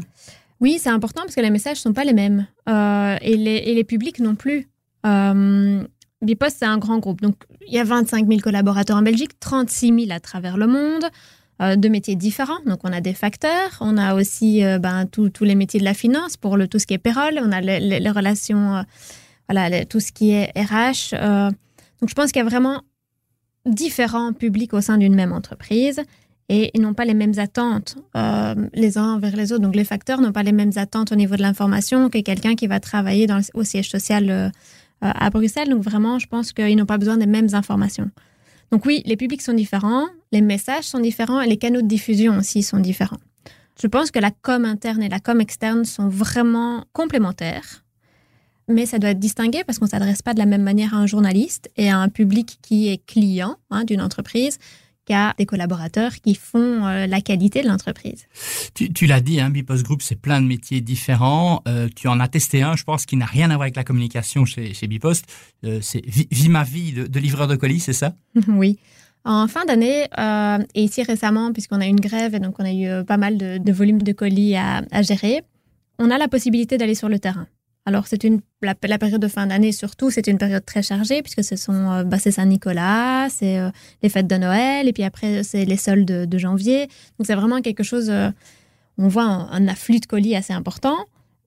Oui, 0.60 0.78
c'est 0.80 0.88
important 0.88 1.22
parce 1.22 1.34
que 1.34 1.40
les 1.40 1.50
messages 1.50 1.78
ne 1.78 1.82
sont 1.82 1.92
pas 1.92 2.04
les 2.04 2.12
mêmes 2.12 2.46
euh, 2.68 3.16
et, 3.20 3.36
les, 3.36 3.84
publics 3.84 4.20
non 4.20 4.36
plus. 4.36 4.68
Euh, 5.04 5.84
Bipost, 6.22 6.58
c'est 6.60 6.64
un 6.64 6.78
grand 6.78 6.98
groupe. 6.98 7.20
Donc, 7.20 7.44
il 7.66 7.74
y 7.74 7.78
a 7.78 7.84
25 7.84 8.26
000 8.28 8.40
collaborateurs 8.40 8.96
en 8.96 9.02
Belgique, 9.02 9.38
36 9.40 10.06
000 10.06 10.10
à 10.10 10.20
travers 10.20 10.56
le 10.56 10.68
monde, 10.68 11.04
euh, 11.04 11.08
de 11.60 11.88
métiers 11.88 12.16
différents. 12.16 12.60
Donc, 12.66 12.80
on 12.84 12.92
a 12.92 13.00
des 13.00 13.14
facteurs, 13.14 13.78
on 13.80 13.96
a 13.96 14.14
aussi 14.14 14.64
euh, 14.64 14.78
ben, 14.78 15.06
tous 15.06 15.44
les 15.44 15.54
métiers 15.54 15.80
de 15.80 15.84
la 15.84 15.94
finance 15.94 16.36
pour 16.36 16.56
le, 16.56 16.68
tout 16.68 16.78
ce 16.78 16.86
qui 16.86 16.94
est 16.94 16.98
payroll, 16.98 17.40
on 17.42 17.52
a 17.52 17.60
les, 17.60 18.10
relations, 18.10 18.84
voilà, 19.48 19.84
tout 19.84 20.00
ce 20.00 20.12
qui 20.12 20.30
est 20.30 20.52
RH. 20.56 21.14
Donc 22.00 22.08
je 22.08 22.14
pense 22.14 22.32
qu'il 22.32 22.40
y 22.40 22.44
a 22.44 22.48
vraiment 22.48 22.82
différents 23.66 24.32
publics 24.32 24.72
au 24.74 24.80
sein 24.80 24.98
d'une 24.98 25.14
même 25.14 25.32
entreprise 25.32 26.00
et 26.48 26.70
ils 26.74 26.80
n'ont 26.80 26.94
pas 26.94 27.04
les 27.04 27.14
mêmes 27.14 27.38
attentes 27.38 27.96
euh, 28.16 28.54
les 28.72 28.96
uns 28.96 29.14
envers 29.14 29.36
les 29.36 29.52
autres. 29.52 29.62
Donc 29.62 29.76
les 29.76 29.84
facteurs 29.84 30.20
n'ont 30.20 30.32
pas 30.32 30.42
les 30.42 30.52
mêmes 30.52 30.72
attentes 30.76 31.12
au 31.12 31.16
niveau 31.16 31.36
de 31.36 31.42
l'information 31.42 32.08
que 32.08 32.18
quelqu'un 32.18 32.54
qui 32.54 32.66
va 32.66 32.80
travailler 32.80 33.26
au 33.54 33.64
siège 33.64 33.90
social 33.90 34.30
euh, 34.30 34.48
à 35.00 35.30
Bruxelles. 35.30 35.68
Donc 35.68 35.82
vraiment, 35.82 36.18
je 36.18 36.26
pense 36.26 36.52
qu'ils 36.52 36.76
n'ont 36.76 36.86
pas 36.86 36.98
besoin 36.98 37.16
des 37.16 37.26
mêmes 37.26 37.48
informations. 37.52 38.10
Donc 38.70 38.86
oui, 38.86 39.02
les 39.06 39.16
publics 39.16 39.42
sont 39.42 39.54
différents, 39.54 40.06
les 40.32 40.40
messages 40.40 40.84
sont 40.84 41.00
différents 41.00 41.40
et 41.40 41.48
les 41.48 41.56
canaux 41.56 41.82
de 41.82 41.86
diffusion 41.86 42.38
aussi 42.38 42.62
sont 42.62 42.78
différents. 42.78 43.20
Je 43.80 43.86
pense 43.86 44.10
que 44.10 44.18
la 44.18 44.30
com 44.30 44.64
interne 44.64 45.02
et 45.02 45.08
la 45.08 45.20
com 45.20 45.40
externe 45.40 45.84
sont 45.84 46.08
vraiment 46.08 46.84
complémentaires 46.92 47.84
mais 48.68 48.86
ça 48.86 48.98
doit 48.98 49.10
être 49.10 49.18
distingué 49.18 49.64
parce 49.64 49.78
qu'on 49.78 49.86
ne 49.86 49.90
s'adresse 49.90 50.22
pas 50.22 50.34
de 50.34 50.38
la 50.38 50.46
même 50.46 50.62
manière 50.62 50.94
à 50.94 50.98
un 50.98 51.06
journaliste 51.06 51.70
et 51.76 51.90
à 51.90 51.98
un 51.98 52.08
public 52.08 52.58
qui 52.62 52.88
est 52.88 53.04
client 53.04 53.56
hein, 53.70 53.84
d'une 53.84 54.00
entreprise 54.00 54.58
qu'à 55.06 55.34
des 55.38 55.46
collaborateurs 55.46 56.16
qui 56.16 56.34
font 56.34 56.86
euh, 56.86 57.06
la 57.06 57.22
qualité 57.22 57.62
de 57.62 57.68
l'entreprise. 57.68 58.26
Tu, 58.74 59.06
l'as 59.06 59.22
dit, 59.22 59.40
hein, 59.40 59.48
Bipost 59.48 59.82
Group, 59.82 60.02
c'est 60.02 60.20
plein 60.20 60.42
de 60.42 60.46
métiers 60.46 60.82
différents. 60.82 61.62
Euh, 61.66 61.88
tu 61.96 62.08
en 62.08 62.20
as 62.20 62.28
testé 62.28 62.62
un, 62.62 62.76
je 62.76 62.84
pense, 62.84 63.06
qui 63.06 63.16
n'a 63.16 63.24
rien 63.24 63.46
à 63.46 63.54
voir 63.54 63.62
avec 63.62 63.76
la 63.76 63.84
communication 63.84 64.44
chez, 64.44 64.74
chez 64.74 64.86
Bipost. 64.86 65.24
Euh, 65.64 65.78
c'est 65.80 66.04
Vie 66.04 66.50
ma 66.50 66.62
vie 66.62 66.92
de, 66.92 67.18
livreur 67.18 67.48
de 67.48 67.56
colis, 67.56 67.80
c'est 67.80 67.94
ça? 67.94 68.14
Oui. 68.48 68.78
En 69.24 69.46
fin 69.46 69.64
d'année, 69.66 70.06
et 70.74 70.82
ici 70.82 71.02
récemment, 71.02 71.52
puisqu'on 71.52 71.80
a 71.80 71.86
eu 71.86 71.90
une 71.90 72.00
grève 72.00 72.34
et 72.34 72.38
donc 72.38 72.54
on 72.58 72.64
a 72.64 72.72
eu 72.72 73.04
pas 73.04 73.18
mal 73.18 73.36
de, 73.36 73.72
volumes 73.72 74.02
de 74.02 74.12
colis 74.12 74.56
à, 74.56 75.02
gérer, 75.02 75.42
on 75.98 76.10
a 76.10 76.18
la 76.18 76.28
possibilité 76.28 76.78
d'aller 76.78 76.94
sur 76.94 77.08
le 77.08 77.18
terrain. 77.18 77.46
Alors, 77.84 78.06
c'est 78.06 78.22
une 78.24 78.40
la, 78.60 78.74
période 78.74 79.20
de 79.20 79.28
fin 79.28 79.46
d'année 79.46 79.72
surtout, 79.72 80.10
c'est 80.10 80.26
une 80.26 80.38
période 80.38 80.64
très 80.64 80.82
chargée 80.82 81.22
puisque 81.22 81.44
ce 81.44 81.56
sont 81.56 81.90
euh, 81.90 82.04
bah, 82.04 82.18
c'est 82.18 82.32
Saint-Nicolas, 82.32 83.28
c'est 83.30 83.58
euh, 83.58 83.70
les 84.02 84.08
fêtes 84.08 84.26
de 84.26 84.36
Noël 84.36 84.88
et 84.88 84.92
puis 84.92 85.04
après 85.04 85.42
c'est 85.42 85.64
les 85.64 85.76
soldes 85.76 86.04
de, 86.04 86.38
janvier. 86.38 86.86
Donc 87.18 87.26
c'est 87.26 87.34
vraiment 87.34 87.60
quelque 87.60 87.82
chose. 87.82 88.10
Euh, 88.10 88.30
on 88.98 89.08
voit 89.08 89.24
un, 89.24 89.68
afflux 89.68 90.00
de 90.00 90.06
colis 90.06 90.34
assez 90.34 90.52
important 90.52 90.96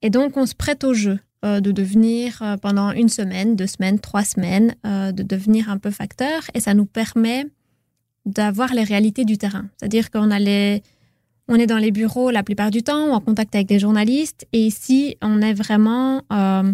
et 0.02 0.10
donc 0.10 0.38
on 0.38 0.46
se 0.46 0.56
prête 0.56 0.84
au 0.84 0.94
jeu 0.94 1.20
de 1.44 1.72
devenir 1.72 2.44
pendant 2.62 2.92
une 2.92 3.10
semaine, 3.10 3.56
deux 3.56 3.66
semaines, 3.66 4.00
trois 4.00 4.24
semaines, 4.24 4.76
de 4.86 5.24
devenir 5.24 5.72
un 5.72 5.80
peu 5.80 5.90
facteur 5.90 6.44
et 6.54 6.60
ça 6.60 6.76
nous 6.76 6.86
permet 6.86 7.46
d'avoir 8.26 8.74
les 8.74 8.84
réalités 8.84 9.26
du 9.26 9.38
terrain. 9.38 9.66
C'est-à-dire 9.78 10.12
qu'on 10.12 10.30
on 11.48 11.56
est 11.56 11.68
dans 11.68 11.78
les 11.78 11.92
bureaux 11.92 12.32
la 12.32 12.44
plupart 12.44 12.72
du 12.72 12.84
temps, 12.84 13.14
en 13.14 13.20
contact 13.20 13.56
avec 13.56 13.68
des 13.68 13.80
journalistes. 13.80 14.48
Et 14.54 14.60
ici, 14.60 15.18
on 15.22 15.42
est 15.42 15.54
vraiment 15.54 16.22
euh, 16.32 16.72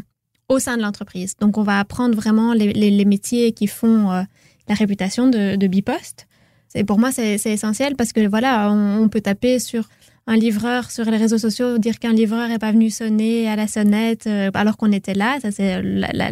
au 0.49 0.59
sein 0.59 0.77
de 0.77 0.81
l'entreprise. 0.81 1.35
Donc, 1.39 1.57
on 1.57 1.63
va 1.63 1.79
apprendre 1.79 2.15
vraiment 2.15 2.53
les, 2.53 3.05
métiers 3.05 3.53
qui 3.53 3.67
font 3.67 4.11
euh, 4.11 4.21
la 4.67 4.75
réputation 4.75 5.27
de, 5.27 5.55
de 5.55 5.67
Bipost. 5.67 6.27
Et 6.75 6.83
pour 6.83 6.99
moi, 6.99 7.11
c'est 7.11 7.39
essentiel 7.45 7.95
parce 7.95 8.13
que 8.13 8.27
voilà, 8.27 8.71
on, 8.71 9.09
peut 9.09 9.21
taper 9.21 9.57
sur 9.57 9.87
un 10.27 10.35
livreur 10.35 10.91
sur 10.91 11.05
les 11.05 11.17
réseaux 11.17 11.37
sociaux, 11.37 11.77
dire 11.77 11.97
qu'un 11.97 12.11
livreur 12.11 12.49
n'est 12.49 12.59
pas 12.59 12.73
venu 12.73 12.89
sonner 12.89 13.49
à 13.49 13.55
la 13.55 13.67
sonnette 13.67 14.27
euh, 14.27 14.51
alors 14.53 14.77
qu'on 14.77 14.91
était 14.91 15.15
là. 15.15 15.39
Ça, 15.41 15.49
c'est 15.51 15.81
la, 15.81 16.29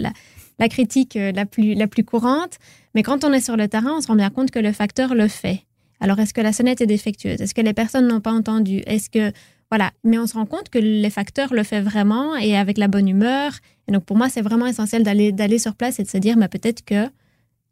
la, 0.59 0.69
critique 0.69 1.15
la 1.15 1.45
plus, 1.45 1.73
la 1.73 1.87
plus 1.87 2.03
courante. 2.03 2.59
Mais 2.95 3.03
quand 3.03 3.23
on 3.23 3.33
est 3.33 3.41
sur 3.41 3.57
le 3.57 3.67
terrain, 3.67 3.97
on 3.97 4.01
se 4.01 4.07
rend 4.07 4.15
bien 4.15 4.29
compte 4.29 4.51
que 4.51 4.59
le 4.59 4.71
facteur 4.71 5.13
le 5.13 5.27
fait. 5.27 5.63
Alors, 5.99 6.19
est-ce 6.19 6.33
que 6.33 6.41
la 6.41 6.53
sonnette 6.53 6.81
est 6.81 6.87
défectueuse? 6.87 7.41
Est-ce 7.41 7.53
que 7.53 7.61
les 7.61 7.73
personnes 7.73 8.07
n'ont 8.07 8.21
pas 8.21 8.31
entendu? 8.31 8.81
Est-ce 8.87 9.09
que. 9.09 9.31
Voilà. 9.69 9.91
Mais 10.03 10.17
on 10.17 10.27
se 10.27 10.33
rend 10.33 10.45
compte 10.45 10.69
que 10.69 10.79
les 10.79 11.09
facteurs 11.09 11.53
le 11.53 11.63
font 11.63 11.81
vraiment 11.81 12.35
et 12.35 12.57
avec 12.57 12.77
la 12.77 12.87
bonne 12.87 13.07
humeur. 13.07 13.53
Et 13.87 13.91
donc, 13.91 14.05
pour 14.05 14.17
moi, 14.17 14.29
c'est 14.29 14.41
vraiment 14.41 14.65
essentiel 14.65 15.03
d'aller, 15.03 15.59
sur 15.59 15.75
place 15.75 15.99
et 15.99 16.03
de 16.03 16.09
se 16.09 16.17
dire, 16.17 16.37
mais 16.37 16.47
peut-être 16.47 16.83
que 16.83 17.07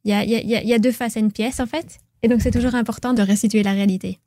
il 0.06 0.12
y, 0.12 0.14
a, 0.14 0.26
y 0.26 0.74
a, 0.74 0.80
deux 0.80 0.92
faces 0.92 1.16
à 1.16 1.22
une 1.22 1.32
pièce, 1.32 1.62
en 1.62 1.66
fait. 1.66 2.00
Et 2.24 2.28
donc 2.28 2.42
c'est 2.42 2.52
toujours 2.52 2.76
important 2.76 3.14
de 3.14 3.22
restituer 3.22 3.64
la 3.64 3.72
réalité. 3.72 4.20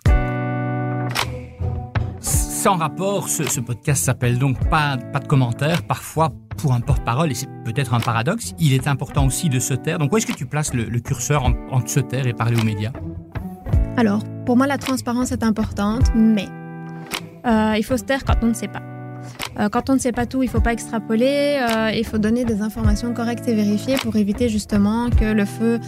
Sans 2.67 2.79
rapport, 2.79 3.29
ce, 3.29 3.61
podcast 3.61 4.03
s'appelle 4.03 4.41
donc 4.41 4.59
pas, 4.69 4.97
pas 5.13 5.21
de 5.21 5.29
commentaires. 5.29 5.85
Parfois, 5.85 6.33
pour 6.57 6.73
un 6.73 6.81
porte-parole, 6.81 7.31
et 7.31 7.35
c'est 7.35 7.49
peut-être 7.65 7.95
un 7.95 8.01
paradoxe, 8.01 8.55
il 8.59 8.73
est 8.73 8.89
important 8.89 9.25
aussi 9.25 9.49
de 9.49 9.61
se 9.61 9.73
taire. 9.73 10.01
Donc 10.01 10.13
où 10.13 10.17
est-ce 10.17 10.27
que 10.27 10.33
tu 10.33 10.47
places 10.47 10.75
le, 10.75 10.99
curseur 10.99 11.45
entre 11.45 11.89
se 11.89 12.01
taire 12.01 12.27
et 12.27 12.33
parler 12.33 12.61
aux 12.61 12.65
médias? 12.65 12.91
Alors, 13.97 14.25
pour 14.47 14.57
moi, 14.57 14.67
la 14.67 14.79
transparence 14.79 15.31
est 15.31 15.45
importante, 15.45 16.11
mais 16.17 16.49
euh, 17.47 17.75
il 17.79 17.85
faut 17.85 17.97
se 17.97 18.03
taire 18.03 18.25
quand 18.25 18.35
on 18.43 18.49
ne 18.49 18.55
sait 18.55 18.67
pas. 18.67 18.83
Euh, 19.61 19.69
quand 19.69 19.89
on 19.89 19.95
ne 19.95 20.01
sait 20.01 20.11
pas 20.11 20.27
tout, 20.27 20.43
il 20.43 20.47
ne 20.47 20.51
faut 20.51 20.61
pas 20.61 20.73
extrapoler, 20.73 21.61
euh, 21.61 21.93
il 21.95 22.05
faut 22.05 22.19
donner 22.19 22.45
des 22.45 22.63
informations 22.63 23.15
correctes 23.15 23.47
et 23.47 23.55
vérifiées 23.55 23.99
pour 24.03 24.17
éviter 24.17 24.49
justement 24.49 25.09
que 25.09 25.33
le 25.33 25.45
feu, 25.45 25.79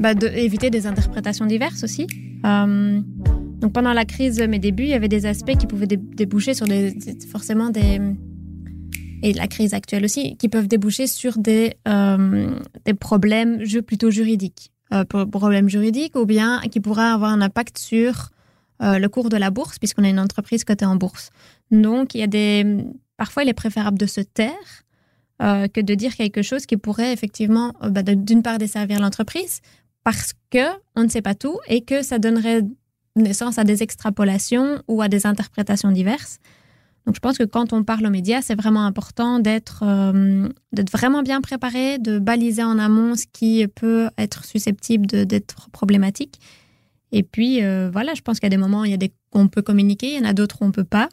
bah, 0.00 0.12
éviter 0.34 0.70
des 0.70 0.86
interprétations 0.86 1.44
diverses 1.44 1.84
aussi. 1.84 2.06
Euh, 3.54 3.60
donc 3.60 3.72
pendant 3.72 3.92
la 3.92 4.04
crise, 4.04 4.40
mes 4.40 4.58
débuts, 4.58 4.84
il 4.84 4.90
y 4.90 4.94
avait 4.94 5.08
des 5.08 5.26
aspects 5.26 5.56
qui 5.56 5.66
pouvaient 5.66 5.86
déboucher 5.86 6.54
sur 6.54 6.66
des, 6.66 6.96
forcément 7.30 7.70
des 7.70 8.00
et 9.22 9.32
la 9.32 9.46
crise 9.46 9.72
actuelle 9.72 10.04
aussi, 10.04 10.36
qui 10.36 10.50
peuvent 10.50 10.68
déboucher 10.68 11.06
sur 11.06 11.38
des, 11.38 11.78
des 12.84 12.94
problèmes 12.94 13.62
plutôt 13.86 14.10
juridiques. 14.10 14.70
problèmes 15.08 15.70
juridiques 15.70 16.14
ou 16.14 16.26
bien 16.26 16.60
qui 16.70 16.78
pourraient 16.78 17.04
avoir 17.04 17.30
un 17.30 17.40
impact 17.40 17.78
sur 17.78 18.28
le 18.80 19.06
cours 19.06 19.30
de 19.30 19.38
la 19.38 19.50
bourse, 19.50 19.78
puisqu'on 19.78 20.04
est 20.04 20.10
une 20.10 20.20
entreprise 20.20 20.64
cotée 20.64 20.84
en 20.84 20.96
bourse. 20.96 21.30
Donc, 21.70 22.14
il 22.14 22.18
y 22.18 22.22
a 22.22 22.26
des, 22.26 22.84
parfois 23.16 23.44
il 23.44 23.48
est 23.48 23.54
préférable 23.54 23.98
de 23.98 24.06
se 24.06 24.20
taire 24.20 24.84
euh, 25.42 25.66
que 25.66 25.80
de 25.80 25.94
dire 25.94 26.14
quelque 26.14 26.42
chose 26.42 26.64
qui 26.64 26.76
pourrait 26.76 27.12
effectivement, 27.12 27.74
euh, 27.82 27.90
bah, 27.90 28.02
d'une 28.02 28.42
part, 28.42 28.58
desservir 28.58 29.00
l'entreprise 29.00 29.62
parce 30.04 30.32
que 30.50 30.64
on 30.94 31.02
ne 31.02 31.08
sait 31.08 31.22
pas 31.22 31.34
tout 31.34 31.58
et 31.66 31.80
que 31.80 32.02
ça 32.02 32.20
donnerait 32.20 32.62
naissance 33.16 33.58
à 33.58 33.64
des 33.64 33.82
extrapolations 33.82 34.82
ou 34.88 35.02
à 35.02 35.08
des 35.08 35.26
interprétations 35.26 35.92
diverses. 35.92 36.38
Donc, 37.06 37.14
je 37.14 37.20
pense 37.20 37.36
que 37.36 37.44
quand 37.44 37.72
on 37.72 37.84
parle 37.84 38.06
aux 38.06 38.10
médias, 38.10 38.40
c'est 38.40 38.54
vraiment 38.54 38.86
important 38.86 39.38
d'être 39.38 39.82
euh, 39.86 40.48
vraiment 40.90 41.22
bien 41.22 41.42
préparé, 41.42 41.98
de 41.98 42.18
baliser 42.18 42.62
en 42.62 42.78
amont 42.78 43.14
ce 43.14 43.26
qui 43.30 43.66
peut 43.68 44.08
être 44.16 44.44
susceptible 44.44 45.06
d'être 45.06 45.68
problématique. 45.70 46.40
Et 47.12 47.22
puis, 47.22 47.60
voilà, 47.92 48.14
je 48.14 48.22
pense 48.22 48.38
a 48.42 48.48
des 48.48 48.56
moments 48.56 48.84
il 48.84 48.90
y 48.90 48.94
a 48.94 48.96
des 48.96 49.12
on 49.34 49.48
peut 49.48 49.62
communiquer, 49.62 50.14
il 50.14 50.18
y 50.18 50.20
en 50.20 50.28
a 50.28 50.32
d'autres 50.32 50.58
où 50.62 50.64
on 50.64 50.72
peut 50.72 50.84
pas. 50.84 51.08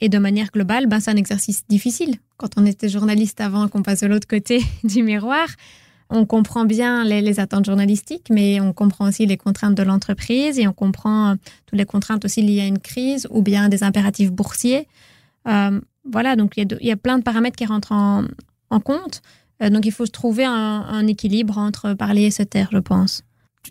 Et 0.00 0.08
de 0.08 0.18
manière 0.18 0.50
globale, 0.50 0.86
ben, 0.86 0.98
c'est 1.00 1.10
un 1.10 1.16
exercice 1.16 1.66
difficile. 1.68 2.16
Quand 2.36 2.50
on 2.56 2.66
était 2.66 2.88
journaliste 2.88 3.40
avant 3.40 3.68
qu'on 3.68 3.82
passe 3.82 4.00
de 4.00 4.06
l'autre 4.06 4.26
côté 4.26 4.60
du 4.84 5.02
miroir, 5.02 5.46
on 6.10 6.26
comprend 6.26 6.64
bien 6.64 7.04
les, 7.04 7.40
attentes 7.40 7.64
journalistiques, 7.64 8.28
mais 8.30 8.60
on 8.60 8.72
comprend 8.72 9.08
aussi 9.08 9.26
les 9.26 9.36
contraintes 9.36 9.74
de 9.74 9.82
l'entreprise 9.82 10.58
et 10.58 10.68
on 10.68 10.72
comprend 10.72 11.30
euh, 11.30 11.34
toutes 11.66 11.78
les 11.78 11.84
contraintes 11.84 12.24
aussi 12.24 12.42
liées 12.42 12.60
à 12.60 12.66
une 12.66 12.78
crise 12.78 13.26
ou 13.30 13.42
bien 13.42 13.68
des 13.68 13.82
impératifs 13.82 14.30
boursiers. 14.30 14.86
Euh, 15.48 15.80
voilà, 16.10 16.36
donc 16.36 16.54
il 16.56 16.66
y, 16.80 16.92
a 16.92 16.96
plein 16.96 17.18
de 17.18 17.22
paramètres 17.22 17.56
qui 17.56 17.64
rentrent 17.64 17.92
en, 17.92 18.80
compte. 18.80 19.22
Euh, 19.62 19.70
donc 19.70 19.86
il 19.86 19.92
faut 19.92 20.06
trouver 20.06 20.44
un, 20.44 21.06
équilibre 21.06 21.58
entre 21.58 21.94
parler 21.94 22.24
et 22.24 22.30
se 22.30 22.42
taire, 22.42 22.68
je 22.72 22.78
pense. 22.78 23.22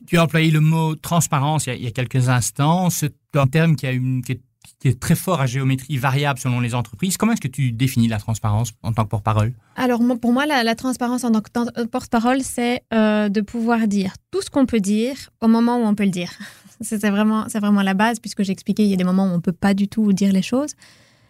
Tu, 0.07 0.17
as 0.17 0.23
employé 0.23 0.49
le 0.49 0.59
mot 0.59 0.95
transparence 0.95 1.67
il 1.67 1.83
y 1.83 1.87
a, 1.87 1.91
quelques 1.91 2.29
instants. 2.29 2.89
C'est 2.89 3.13
un 3.35 3.45
terme 3.45 3.75
qui, 3.75 3.85
a 3.85 3.91
une, 3.91 4.23
qui 4.23 4.33
est 4.33 4.41
qui 4.79 4.87
est 4.87 4.99
très 4.99 5.15
fort 5.15 5.41
à 5.41 5.45
géométrie 5.45 5.97
variable 5.97 6.39
selon 6.39 6.59
les 6.59 6.75
entreprises. 6.75 7.17
Comment 7.17 7.33
est-ce 7.33 7.41
que 7.41 7.47
tu 7.47 7.71
définis 7.71 8.07
la 8.07 8.17
transparence 8.17 8.71
en 8.83 8.93
tant 8.93 9.03
que 9.03 9.09
porte-parole? 9.09 9.53
Alors 9.75 10.01
pour 10.19 10.33
moi, 10.33 10.45
la, 10.45 10.75
transparence 10.75 11.23
en 11.23 11.31
tant 11.31 11.41
que 11.41 11.85
porte-parole, 11.85 12.41
c'est 12.41 12.81
euh, 12.93 13.29
de 13.29 13.41
pouvoir 13.41 13.87
dire 13.87 14.13
tout 14.31 14.41
ce 14.41 14.49
qu'on 14.49 14.65
peut 14.65 14.79
dire 14.79 15.15
au 15.41 15.47
moment 15.47 15.77
où 15.77 15.85
on 15.85 15.95
peut 15.95 16.05
le 16.05 16.09
dire. 16.09 16.31
c'est 16.81 17.09
vraiment, 17.09 17.45
vraiment 17.53 17.81
la 17.81 17.93
base, 17.93 18.19
puisque 18.19 18.43
j'ai 18.43 18.51
expliqué, 18.51 18.83
il 18.83 18.89
y 18.89 18.93
a 18.93 18.97
des 18.97 19.03
moments 19.03 19.25
où 19.25 19.31
on 19.31 19.37
ne 19.37 19.41
peut 19.41 19.51
pas 19.51 19.73
du 19.73 19.87
tout 19.87 20.13
dire 20.13 20.31
les 20.31 20.41
choses. 20.41 20.73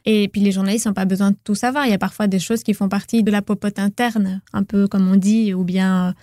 Et 0.05 0.27
puis 0.27 0.41
les 0.41 0.51
journalistes 0.51 0.85
n'ont 0.85 0.93
pas 0.93 1.05
besoin 1.05 1.31
de 1.31 1.37
tout 1.43 1.55
savoir. 1.55 1.85
Il 1.85 1.91
y 1.91 1.95
a 1.95 1.99
parfois 1.99 2.27
des 2.27 2.39
choses 2.39 2.63
qui 2.63 2.73
font 2.73 2.89
partie 2.89 3.23
de 3.23 3.31
la 3.31 3.41
popote 3.41 3.79
interne, 3.79 4.41
un 4.51 4.63
peu 4.63 4.87
comme 4.87 5.07
on 5.07 5.15
dit, 5.15 5.53
ou 5.53 5.63
bien... 5.63 6.09
Euh, 6.09 6.13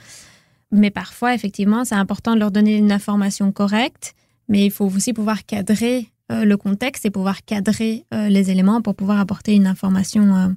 mais 0.72 0.90
parfois, 0.90 1.34
effectivement, 1.34 1.84
c'est 1.84 1.96
important 1.96 2.34
de 2.34 2.38
leur 2.38 2.52
donner 2.52 2.76
une 2.76 2.92
information 2.92 3.50
correcte, 3.50 4.14
mais 4.48 4.66
il 4.66 4.70
faut 4.70 4.84
aussi 4.84 5.12
pouvoir 5.12 5.44
cadrer 5.44 6.08
le 6.44 6.56
contexte 6.56 7.04
et 7.04 7.10
pouvoir 7.10 7.44
cadrer 7.44 8.04
euh, 8.14 8.28
les 8.28 8.50
éléments 8.50 8.82
pour 8.82 8.94
pouvoir 8.94 9.18
apporter 9.18 9.54
une 9.54 9.66
information. 9.66 10.36
Euh. 10.36 10.48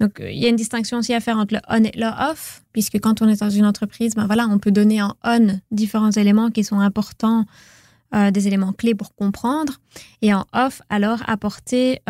Donc, 0.00 0.20
il 0.20 0.38
y 0.38 0.46
a 0.46 0.48
une 0.48 0.56
distinction 0.56 0.98
aussi 0.98 1.14
à 1.14 1.20
faire 1.20 1.38
entre 1.38 1.54
le 1.54 1.60
on 1.68 1.84
et 1.84 1.92
le 1.96 2.30
off, 2.30 2.62
puisque 2.72 2.98
quand 3.00 3.22
on 3.22 3.28
est 3.28 3.40
dans 3.40 3.50
une 3.50 3.64
entreprise, 3.64 4.14
ben 4.14 4.26
voilà, 4.26 4.46
on 4.46 4.58
peut 4.58 4.70
donner 4.70 5.02
en 5.02 5.14
on 5.24 5.60
différents 5.70 6.10
éléments 6.10 6.50
qui 6.50 6.64
sont 6.64 6.80
importants, 6.80 7.46
des 8.12 8.46
éléments 8.46 8.72
clés 8.72 8.94
pour 8.94 9.14
comprendre, 9.14 9.80
et 10.20 10.34
en 10.34 10.44
off, 10.52 10.82
alors 10.90 11.22
apporter 11.26 12.02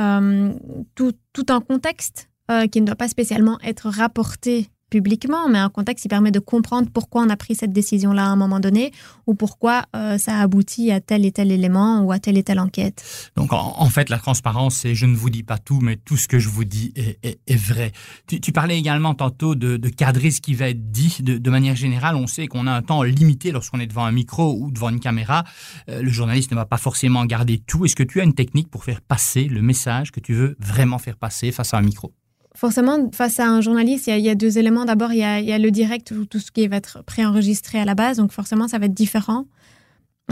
tout, 0.97 1.13
tout 1.33 1.47
un 1.49 1.61
contexte 1.61 2.29
qui 2.73 2.81
ne 2.81 2.87
doit 2.87 2.97
pas 2.97 3.07
spécialement 3.07 3.61
être 3.63 3.89
rapporté 3.89 4.69
publiquement, 4.97 5.47
mais 5.51 5.59
un 5.59 5.69
contexte 5.69 6.05
qui 6.05 6.09
permet 6.09 6.31
de 6.31 6.39
comprendre 6.39 6.89
pourquoi 6.91 7.21
on 7.21 7.29
a 7.29 7.37
pris 7.37 7.55
cette 7.55 7.73
décision-là 7.73 8.25
à 8.25 8.29
un 8.29 8.37
moment 8.37 8.61
donné 8.61 8.93
ou 9.27 9.35
pourquoi 9.35 9.85
euh, 9.95 10.17
ça 10.17 10.41
aboutit 10.41 10.91
à 10.91 11.01
tel 11.01 11.27
et 11.27 11.33
tel 11.33 11.53
élément 11.53 12.01
ou 12.01 12.13
à 12.13 12.19
telle 12.19 12.39
et 12.39 12.43
telle 12.43 12.61
enquête. 12.61 13.05
Donc 13.37 13.53
en, 13.53 13.91
fait, 13.91 14.09
la 14.09 14.17
transparence, 14.19 14.77
c'est 14.77 14.95
je 14.95 15.05
ne 15.05 15.15
vous 15.15 15.29
dis 15.29 15.43
pas 15.43 15.59
tout, 15.59 15.81
mais 15.83 15.97
tout 15.97 16.17
ce 16.17 16.29
que 16.29 16.39
je 16.39 16.49
vous 16.49 16.65
dis 16.65 16.95
est, 16.97 17.57
vrai. 17.57 17.93
Tu, 18.27 18.53
parlais 18.53 18.79
également 18.79 19.15
tantôt 19.15 19.55
de, 19.55 19.77
cadrer 19.91 20.31
ce 20.31 20.41
qui 20.41 20.55
va 20.55 20.71
être 20.71 20.91
dit. 20.91 21.19
De, 21.21 21.51
manière 21.51 21.77
générale, 21.77 22.17
on 22.17 22.27
sait 22.27 22.47
qu'on 22.47 22.67
a 22.67 22.73
un 22.73 22.83
temps 22.83 23.03
limité 23.03 23.53
lorsqu'on 23.53 23.81
est 23.81 23.87
devant 23.87 24.07
un 24.07 24.13
micro 24.13 24.57
ou 24.59 24.71
devant 24.71 24.89
une 24.89 25.01
caméra. 25.01 25.45
Euh, 25.91 26.01
le 26.01 26.11
journaliste 26.11 26.53
ne 26.53 26.57
va 26.57 26.65
pas 26.65 26.79
forcément 26.79 27.27
garder 27.27 27.59
tout. 27.59 27.85
Est-ce 27.85 27.97
que 27.97 28.03
tu 28.03 28.23
as 28.23 28.25
une 28.25 28.35
technique 28.35 28.71
pour 28.71 28.85
faire 28.85 29.03
passer 29.03 29.45
le 29.45 29.61
message 29.61 30.11
que 30.11 30.21
tu 30.21 30.33
veux 30.33 30.57
vraiment 30.59 30.99
faire 30.99 31.19
passer 31.19 31.53
face 31.53 31.75
à 31.75 31.77
un 31.77 31.83
micro? 31.83 32.15
Forcément, 32.57 33.11
face 33.13 33.39
à 33.39 33.49
un 33.49 33.61
journaliste, 33.61 34.07
il 34.09 34.19
y, 34.19 34.29
a 34.29 34.35
deux 34.35 34.59
éléments. 34.59 34.85
D'abord, 34.85 35.13
il, 35.13 35.19
y 35.19 35.23
a 35.23 35.59
le 35.59 35.71
direct, 35.71 36.13
tout 36.29 36.39
ce 36.39 36.51
qui 36.51 36.67
va 36.67 36.77
être 36.77 37.03
préenregistré 37.05 37.79
à 37.79 37.85
la 37.85 37.95
base. 37.95 38.17
Donc, 38.17 38.33
forcément, 38.33 38.69
ça 38.69 38.79
va 38.79 38.87
être 38.87 38.95
différent. 38.95 39.47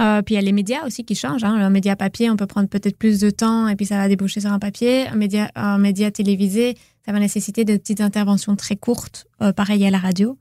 Euh, 0.01 0.23
puis 0.23 0.35
il 0.35 0.37
y 0.37 0.39
a 0.39 0.43
les 0.43 0.53
médias 0.53 0.85
aussi 0.85 1.05
qui 1.05 1.15
changent. 1.15 1.45
Hein. 1.45 1.55
Un 1.55 1.71
média 1.71 1.95
papier, 1.95 2.31
on 2.31 2.37
peut 2.37 2.47
prendre 2.47 2.69
peut-être 2.69 2.99
plus 2.99 3.21
de 3.21 3.31
temps 3.31 3.69
et 3.69 3.77
puis 3.77 3.87
ça 3.87 3.97
va 3.97 4.09
déboucher 4.09 4.41
sur 4.41 4.53
un 4.53 4.59
papier. 4.59 5.07
Un 5.09 5.17
média, 5.79 6.11
télévisé, 6.11 6.77
ça 7.07 7.13
va 7.13 7.21
nécessiter 7.21 7.65
de 7.65 7.77
petites 7.77 8.01
interventions 8.01 8.57
très 8.57 8.77
courtes, 8.77 9.27
euh, 9.41 9.53
pareil 9.53 9.87
à 9.87 9.91
la 9.91 9.99
radio. 9.99 10.37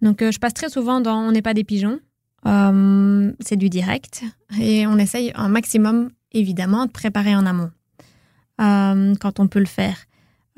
Donc 0.00 0.22
euh, 0.22 0.30
je 0.30 0.38
passe 0.38 0.54
très 0.54 0.70
souvent 0.70 1.00
dans 1.00 1.18
On 1.18 1.32
n'est 1.32 1.42
pas 1.42 1.52
des 1.52 1.64
pigeons. 1.64 1.98
c'est 2.44 3.56
du 3.56 3.68
direct 3.68 4.22
et 4.58 4.86
on 4.86 4.96
essaye 4.96 5.30
un 5.34 5.48
maximum, 5.48 6.10
évidemment, 6.32 6.86
de 6.86 6.90
préparer 6.90 7.36
en 7.36 7.44
amont 7.44 7.70
quand 8.58 9.40
on 9.40 9.48
peut 9.48 9.58
le 9.58 9.66
faire. 9.66 9.96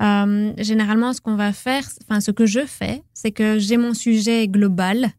Euh, 0.01 0.53
généralement, 0.57 1.13
ce 1.13 1.21
qu'on 1.21 1.35
va 1.35 1.53
faire, 1.53 1.83
enfin, 2.03 2.19
ce 2.19 2.31
que 2.31 2.45
je 2.45 2.65
fais, 2.65 3.03
c'est 3.13 3.31
que 3.31 3.59
j'ai 3.59 3.77
mon 3.77 3.93
sujet 3.93 4.47
global 4.47 5.11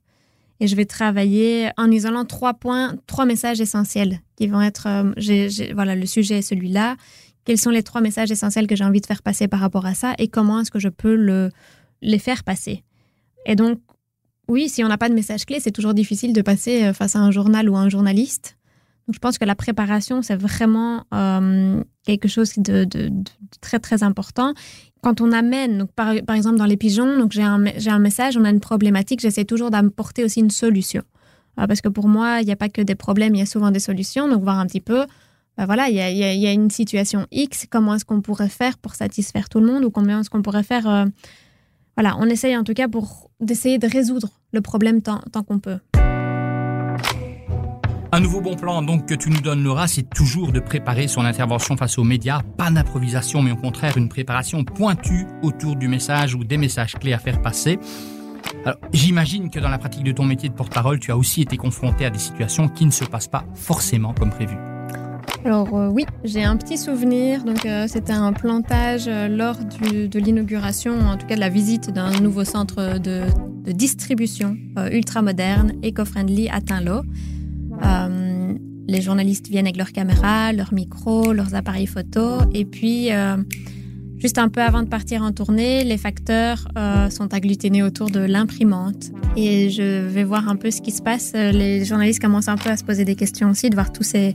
et 0.61 0.67
je 0.67 0.77
vais 0.77 0.85
travailler 0.85 1.71
en 1.77 1.91
isolant 1.91 2.25
trois 2.25 2.55
points, 2.55 2.97
trois 3.07 3.25
messages 3.25 3.61
essentiels 3.61 4.21
qui 4.37 4.47
vont 4.47 4.61
être, 4.61 4.87
euh, 4.87 5.73
voilà, 5.75 5.97
le 5.97 6.07
sujet 6.07 6.39
est 6.39 6.43
celui-là. 6.43 6.97
Quels 7.45 7.59
sont 7.59 7.71
les 7.71 7.83
trois 7.83 8.01
messages 8.01 8.31
essentiels 8.31 8.67
que 8.67 8.77
j'ai 8.77 8.85
envie 8.85 9.01
de 9.01 9.07
faire 9.07 9.23
passer 9.23 9.49
par 9.49 9.61
rapport 9.61 9.87
à 9.87 9.95
ça 9.95 10.15
et 10.19 10.29
comment 10.29 10.61
est-ce 10.61 10.71
que 10.71 10.79
je 10.79 10.89
peux 10.89 11.15
le, 11.15 11.51
les 12.03 12.19
faire 12.19 12.45
passer? 12.45 12.83
Et 13.47 13.57
donc, 13.57 13.81
oui, 14.49 14.69
si 14.69 14.85
on 14.85 14.89
n'a 14.89 14.99
pas 14.99 15.09
de 15.09 15.15
message 15.15 15.45
clé, 15.47 15.61
c'est 15.61 15.73
toujours 15.73 15.95
difficile 15.95 16.33
de 16.33 16.43
passer 16.43 16.85
euh, 16.85 16.93
face 16.93 17.17
à 17.17 17.21
un 17.21 17.31
journal 17.31 17.69
ou 17.69 17.77
à 17.77 17.81
un 17.81 17.89
journaliste. 17.89 18.57
Je 19.13 19.19
pense 19.19 19.39
que 19.39 19.45
la 19.45 19.55
préparation, 19.55 20.23
c'est 20.23 20.37
vraiment 20.37 21.05
euh, 21.13 21.83
quelque 22.05 22.29
chose 22.29 22.55
de, 22.57 22.87
très, 23.61 23.79
très 23.79 24.03
important. 24.03 24.55
Quand 25.03 25.21
on 25.21 25.33
amène, 25.33 25.79
donc 25.79 25.93
par, 25.93 26.11
exemple 26.11 26.57
dans 26.57 26.65
les 26.65 26.79
pigeons, 26.79 27.19
donc 27.19 27.33
j'ai 27.33 27.43
un, 27.43 27.65
un, 27.67 27.99
message, 27.99 28.39
on 28.39 28.45
a 28.45 28.51
une 28.51 28.61
problématique, 28.61 29.21
j'essaie 29.21 29.45
toujours 29.45 29.71
d'apporter 29.71 30.25
aussi 30.25 30.41
une 30.41 30.51
solution. 30.51 31.03
Euh, 31.59 31.67
parce 31.67 31.81
que 31.81 31.89
pour 31.89 32.09
moi, 32.09 32.41
il 32.41 32.47
n'y 32.47 32.53
a 32.53 32.57
pas 32.57 32.69
que 32.69 32.81
des 32.81 32.95
problèmes, 32.95 33.35
il 33.35 33.39
y 33.39 33.43
a 33.43 33.47
souvent 33.47 33.71
des 33.71 33.81
solutions. 33.81 34.29
Donc, 34.29 34.43
voir 34.43 34.59
un 34.59 34.67
petit 34.67 34.81
peu, 34.81 35.05
ben 35.57 35.67
voilà, 35.67 35.89
il 35.89 35.95
y, 35.95 36.01
a, 36.01 36.11
il 36.11 36.41
y, 36.41 36.47
a, 36.47 36.53
une 36.53 36.71
situation 36.71 37.27
X, 37.31 37.67
comment 37.71 37.95
est-ce 37.95 38.05
qu'on 38.05 38.21
pourrait 38.21 38.49
faire 38.49 38.77
pour 38.79 38.95
satisfaire 38.95 39.49
tout 39.49 39.61
le 39.61 39.67
monde 39.67 39.85
ou 39.85 39.91
combien 39.91 40.21
est-ce 40.21 40.31
qu'on 40.31 40.43
pourrait 40.43 40.65
faire. 40.65 40.89
Euh, 40.89 41.05
voilà, 41.97 42.17
on 42.19 42.25
essaye 42.25 42.57
en 42.57 42.65
tout 42.65 42.75
cas 42.75 42.89
pour 42.89 43.31
d'essayer 43.41 43.79
de 43.79 43.87
résoudre 43.87 44.31
le 44.53 44.61
problème 44.61 45.01
tant, 45.01 45.21
tant 45.31 45.45
qu'on 45.45 45.61
peut. 45.61 45.79
Un 48.15 48.21
nouveau 48.21 48.41
bon 48.41 48.55
plan 48.55 48.81
donc 48.81 49.07
que 49.07 49.15
tu 49.17 49.29
nous 49.29 49.41
donnes 49.41 49.65
Laura, 49.65 49.89
c'est 49.89 50.09
toujours 50.09 50.53
de 50.53 50.61
préparer 50.61 51.09
son 51.09 51.25
intervention 51.25 51.77
face 51.77 51.99
aux 51.99 52.05
médias, 52.05 52.43
pas 52.57 52.71
d'improvisation 52.71 53.43
mais 53.43 53.51
au 53.51 53.57
contraire 53.57 53.97
une 53.97 54.09
préparation 54.09 54.63
pointue 54.63 55.27
autour 55.43 55.75
du 55.75 55.89
message 55.89 56.37
ou 56.37 56.45
des 56.45 56.57
messages 56.57 56.93
clés 56.93 57.13
à 57.13 57.19
faire 57.19 57.43
passer. 57.43 57.77
j'imagine 58.93 59.51
que 59.51 59.59
dans 59.59 59.69
la 59.69 59.79
pratique 59.79 60.05
de 60.05 60.13
ton 60.13 60.23
métier 60.23 60.49
de 60.49 60.55
porte-parole, 60.55 61.01
tu 61.01 61.11
as 61.11 61.17
aussi 61.17 61.43
été 61.43 61.57
confronté 61.57 62.07
à 62.07 62.11
des 62.11 62.21
situations 62.21 62.69
qui 62.69 62.87
ne 62.87 62.93
se 62.93 63.05
passent 63.05 63.27
pas 63.27 63.47
forcément 63.57 64.15
comme 64.15 64.31
prévu. 64.31 64.55
Alors 65.45 65.75
euh, 65.75 65.89
oui, 65.89 66.07
j'ai 66.23 66.45
un 66.45 66.57
petit 66.57 66.79
souvenir. 66.79 67.43
Donc 67.43 67.67
euh, 67.67 67.87
c'était 67.89 68.13
un 68.13 68.33
plantage 68.33 69.09
euh, 69.09 69.27
lors 69.27 69.57
de 69.57 70.19
l'inauguration, 70.21 71.01
en 71.01 71.17
tout 71.17 71.27
cas 71.27 71.35
de 71.35 71.41
la 71.41 71.49
visite 71.49 71.91
d'un 71.91 72.13
nouveau 72.21 72.45
centre 72.45 73.01
de, 73.01 73.23
distribution 73.67 74.57
ultra 74.93 75.21
moderne, 75.21 75.73
éco-friendly 75.83 76.49
à 76.49 76.61
Tinlo. 77.81 78.59
les 78.87 79.01
journalistes 79.01 79.49
viennent 79.49 79.67
avec 79.67 79.77
leur 79.77 79.93
caméra, 79.93 80.53
leur 80.53 80.73
micro, 80.75 81.33
leurs 81.33 81.55
appareils 81.55 81.87
photo. 81.87 82.41
Et 82.53 82.65
puis, 82.65 83.09
juste 84.19 84.39
un 84.39 84.49
peu 84.49 84.61
avant 84.61 84.83
de 84.83 84.89
partir 84.89 85.23
en 85.23 85.33
tournée, 85.33 85.85
les 85.85 85.97
facteurs 85.97 86.69
sont 87.11 87.33
agglutinés 87.33 87.83
autour 87.83 88.11
de 88.11 88.21
l'imprimante. 88.21 89.11
Et 89.37 89.71
je 89.71 90.07
vais 90.07 90.25
voir 90.25 90.49
un 90.49 90.57
peu 90.57 90.71
ce 90.71 90.83
qui 90.83 90.91
se 90.91 91.03
passe. 91.03 91.33
Les 91.33 91.85
journalistes 91.85 92.21
commencent 92.21 92.49
un 92.49 92.57
peu 92.57 92.71
à 92.71 92.77
se 92.77 92.85
poser 92.85 93.05
des 93.05 93.17
questions 93.17 93.51
aussi, 93.51 93.71
de 93.71 93.75
voir 93.75 93.91
tous 93.91 94.05
ces 94.05 94.35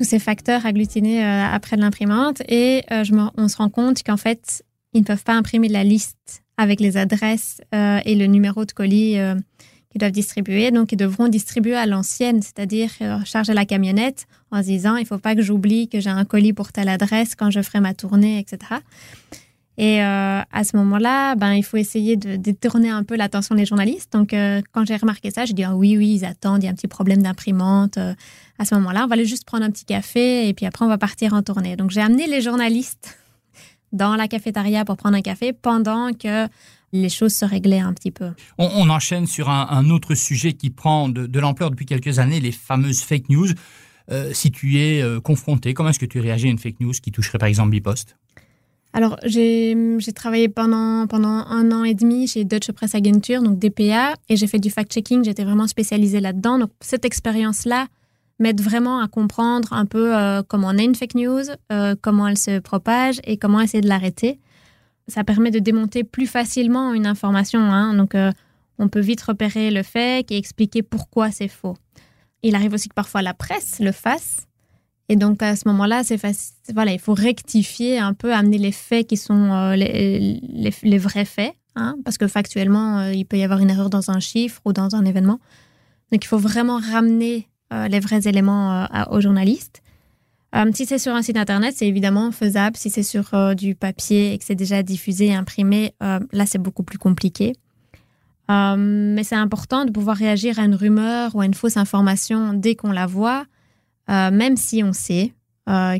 tous 0.00 0.04
ces 0.04 0.18
facteurs 0.18 0.64
agglutinés 0.64 1.22
euh, 1.22 1.44
après 1.44 1.76
de 1.76 1.82
l'imprimante. 1.82 2.40
Et 2.48 2.84
euh, 2.90 3.04
on 3.36 3.48
se 3.48 3.58
rend 3.58 3.68
compte 3.68 4.02
qu'en 4.02 4.16
fait, 4.16 4.64
ils 4.94 5.02
ne 5.02 5.04
peuvent 5.04 5.24
pas 5.24 5.34
imprimer 5.34 5.68
la 5.68 5.84
liste 5.84 6.42
avec 6.56 6.80
les 6.80 6.96
adresses 6.96 7.60
euh, 7.74 7.98
et 8.06 8.14
le 8.14 8.24
numéro 8.24 8.64
de 8.64 8.72
colis 8.72 9.18
qu'ils 9.90 9.98
doivent 9.98 10.12
distribuer. 10.12 10.70
Donc, 10.70 10.92
ils 10.92 10.96
devront 10.96 11.28
distribuer 11.28 11.76
à 11.76 11.86
l'ancienne, 11.86 12.42
c'est-à-dire 12.42 12.90
charger 13.24 13.54
la 13.54 13.64
camionnette 13.64 14.26
en 14.50 14.62
se 14.62 14.68
disant, 14.68 14.96
il 14.96 15.02
ne 15.02 15.06
faut 15.06 15.18
pas 15.18 15.34
que 15.34 15.42
j'oublie 15.42 15.88
que 15.88 16.00
j'ai 16.00 16.10
un 16.10 16.24
colis 16.24 16.52
pour 16.52 16.72
telle 16.72 16.88
adresse 16.88 17.34
quand 17.34 17.50
je 17.50 17.60
ferai 17.62 17.80
ma 17.80 17.94
tournée, 17.94 18.38
etc. 18.38 18.80
Et 19.78 20.00
à 20.00 20.64
ce 20.64 20.76
moment-là, 20.76 21.36
ben, 21.36 21.54
il 21.54 21.64
faut 21.64 21.78
essayer 21.78 22.16
de 22.16 22.36
détourner 22.36 22.90
un 22.90 23.02
peu 23.02 23.16
l'attention 23.16 23.54
des 23.54 23.64
journalistes. 23.64 24.12
Donc, 24.12 24.34
quand 24.72 24.84
j'ai 24.84 24.96
remarqué 24.96 25.30
ça, 25.30 25.44
j'ai 25.44 25.54
dit, 25.54 25.64
ah 25.64 25.74
oui, 25.74 25.96
oui, 25.96 26.16
ils 26.16 26.24
attendent, 26.24 26.62
il 26.62 26.66
y 26.66 26.68
a 26.68 26.70
un 26.70 26.74
petit 26.74 26.88
problème 26.88 27.22
d'imprimante 27.22 27.98
à 28.60 28.66
ce 28.66 28.74
moment-là, 28.74 29.04
on 29.04 29.06
va 29.06 29.14
aller 29.14 29.24
juste 29.24 29.46
prendre 29.46 29.64
un 29.64 29.70
petit 29.70 29.86
café 29.86 30.46
et 30.46 30.52
puis 30.52 30.66
après, 30.66 30.84
on 30.84 30.88
va 30.88 30.98
partir 30.98 31.32
en 31.32 31.42
tournée. 31.42 31.76
Donc, 31.76 31.90
j'ai 31.90 32.02
amené 32.02 32.26
les 32.26 32.42
journalistes 32.42 33.18
dans 33.92 34.16
la 34.16 34.28
cafétéria 34.28 34.84
pour 34.84 34.98
prendre 34.98 35.16
un 35.16 35.22
café 35.22 35.54
pendant 35.54 36.12
que 36.12 36.46
les 36.92 37.08
choses 37.08 37.34
se 37.34 37.44
réglaient 37.44 37.80
un 37.80 37.92
petit 37.92 38.10
peu. 38.10 38.30
On, 38.58 38.88
enchaîne 38.90 39.26
sur 39.26 39.48
un, 39.48 39.90
autre 39.90 40.14
sujet 40.14 40.52
qui 40.52 40.70
prend 40.70 41.08
de, 41.08 41.38
l'ampleur 41.38 41.70
depuis 41.70 41.86
quelques 41.86 42.18
années, 42.18 42.40
les 42.40 42.52
fameuses 42.52 43.02
fake 43.02 43.28
news. 43.28 43.48
Euh, 44.10 44.30
si 44.32 44.50
tu 44.50 44.78
es 44.78 45.02
euh, 45.02 45.20
confronté, 45.20 45.72
comment 45.72 45.90
est-ce 45.90 46.00
que 46.00 46.06
tu 46.06 46.18
réagis 46.18 46.48
à 46.48 46.50
une 46.50 46.58
fake 46.58 46.80
news 46.80 46.92
qui 47.00 47.12
toucherait 47.12 47.38
par 47.38 47.48
exemple 47.48 47.70
Bipost? 47.70 48.16
Alors, 48.92 49.16
j'ai 49.24 49.76
travaillé 50.14 50.48
pendant, 50.48 51.06
pendant 51.06 51.28
un 51.28 51.70
an 51.70 51.84
et 51.84 51.94
demi 51.94 52.26
chez 52.26 52.44
Deutsche 52.44 52.72
Press 52.72 52.94
Agentur, 52.94 53.40
donc 53.40 53.58
DPA, 53.58 54.14
et 54.28 54.36
j'ai 54.36 54.48
fait 54.48 54.58
du 54.58 54.68
fact-checking. 54.68 55.24
J'étais 55.24 55.44
vraiment 55.44 55.68
spécialisée 55.68 56.20
là-dedans. 56.20 56.58
Donc, 56.58 56.70
cette 56.80 57.04
expérience-là 57.04 57.86
m'aide 58.40 58.60
vraiment 58.60 59.00
à 59.00 59.06
comprendre 59.06 59.72
un 59.72 59.86
peu 59.86 60.16
euh, 60.16 60.42
comment 60.46 60.68
on 60.68 60.78
est 60.78 60.84
une 60.84 60.96
fake 60.96 61.14
news, 61.14 61.42
euh, 61.70 61.94
comment 62.00 62.26
elle 62.26 62.38
se 62.38 62.58
propage 62.58 63.20
et 63.24 63.36
comment 63.36 63.60
essayer 63.60 63.82
de 63.82 63.88
l'arrêter. 63.88 64.40
Ça 65.10 65.24
permet 65.24 65.50
de 65.50 65.58
démonter 65.58 66.04
plus 66.04 66.26
facilement 66.26 66.94
une 66.94 67.06
information. 67.06 67.60
Hein. 67.60 67.94
donc, 67.94 68.14
euh, 68.14 68.32
on 68.78 68.88
peut 68.88 69.00
vite 69.00 69.20
repérer 69.20 69.70
le 69.70 69.82
fake 69.82 70.32
et 70.32 70.38
expliquer 70.38 70.82
pourquoi 70.82 71.30
c'est 71.30 71.48
faux. 71.48 71.76
Il 72.42 72.54
arrive 72.54 72.72
aussi 72.72 72.88
que 72.88 72.94
parfois 72.94 73.20
la 73.20 73.34
presse 73.34 73.78
le 73.80 73.92
fasse. 73.92 74.46
Et 75.10 75.16
donc, 75.16 75.42
à 75.42 75.56
ce 75.56 75.68
moment-là, 75.68 76.02
Voilà, 76.72 76.92
il 76.92 77.00
faut 77.00 77.14
rectifier 77.14 77.98
un 77.98 78.14
peu, 78.14 78.32
amener 78.32 78.58
les 78.58 78.72
faits 78.72 79.08
qui 79.08 79.16
sont 79.16 79.72
les, 79.72 80.40
les, 80.82 80.98
vrais 80.98 81.24
faits. 81.26 81.52
Hein, 81.76 81.96
parce 82.04 82.16
que 82.16 82.26
factuellement, 82.26 83.10
il 83.10 83.26
peut 83.26 83.36
y 83.36 83.42
avoir 83.42 83.60
une 83.60 83.70
erreur 83.70 83.90
dans 83.90 84.10
un 84.10 84.20
chiffre 84.20 84.62
ou 84.64 84.72
dans 84.72 84.94
un 84.94 85.04
événement. 85.04 85.40
Donc, 86.12 86.24
il 86.24 86.28
faut 86.28 86.38
vraiment 86.38 86.78
ramener 86.78 87.50
euh, 87.72 87.86
les 87.86 88.00
vrais 88.00 88.26
éléments 88.26 88.82
euh, 88.82 89.04
aux 89.10 89.20
journalistes. 89.20 89.82
Euh, 90.56 90.70
si 90.74 90.86
c'est 90.86 90.98
sur 90.98 91.14
un 91.14 91.22
site 91.22 91.36
internet, 91.36 91.74
c'est 91.76 91.86
évidemment 91.86 92.32
faisable. 92.32 92.76
Si 92.76 92.90
c'est 92.90 93.02
sur 93.02 93.54
du 93.54 93.74
papier 93.74 94.32
et 94.32 94.38
que 94.38 94.44
c'est 94.44 94.54
déjà 94.54 94.82
diffusé 94.82 95.26
et 95.26 95.34
imprimé, 95.34 95.94
là 96.00 96.46
c'est 96.46 96.58
beaucoup 96.58 96.82
plus 96.82 96.98
compliqué. 96.98 97.54
mais 98.48 99.22
c'est 99.22 99.36
important 99.36 99.84
de 99.84 99.92
pouvoir 99.92 100.16
réagir 100.16 100.58
à 100.58 100.64
une 100.64 100.74
rumeur 100.74 101.36
ou 101.36 101.40
à 101.40 101.46
une 101.46 101.54
fausse 101.54 101.76
information 101.76 102.52
dès 102.52 102.74
qu'on 102.74 102.90
la 102.90 103.06
voit, 103.06 103.44
même 104.08 104.56
si 104.56 104.82
on 104.82 104.92
sait 104.92 105.32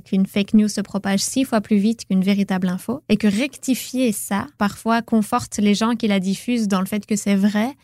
qu'une 0.04 0.26
fake 0.26 0.54
news 0.54 0.68
se 0.68 0.80
propage 0.80 1.20
six 1.20 1.44
fois 1.44 1.60
plus 1.60 1.76
vite 1.76 2.06
qu'une 2.06 2.22
véritable 2.22 2.66
info 2.66 3.04
et 3.08 3.16
que 3.16 3.28
rectifier 3.28 4.10
ça 4.10 4.48
parfois 4.58 5.00
conforte 5.00 5.58
les 5.58 5.74
gens 5.74 5.94
qui 5.94 6.08
la 6.08 6.18
diffusent 6.18 6.66
dans 6.66 6.80
le 6.80 6.86
fait 6.86 7.06
que 7.06 7.14
c'est 7.14 7.36
vrai 7.36 7.76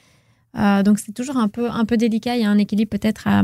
euh, 0.58 0.82
donc 0.82 0.98
c'est 0.98 1.12
toujours 1.12 1.36
un 1.36 1.48
peu, 1.48 1.68
un 1.70 1.84
peu 1.84 1.96
délicat. 1.96 2.36
Il 2.36 2.42
y 2.42 2.44
a 2.44 2.50
un 2.50 2.58
équilibre 2.58 2.90
peut-être 2.90 3.26
à, 3.28 3.42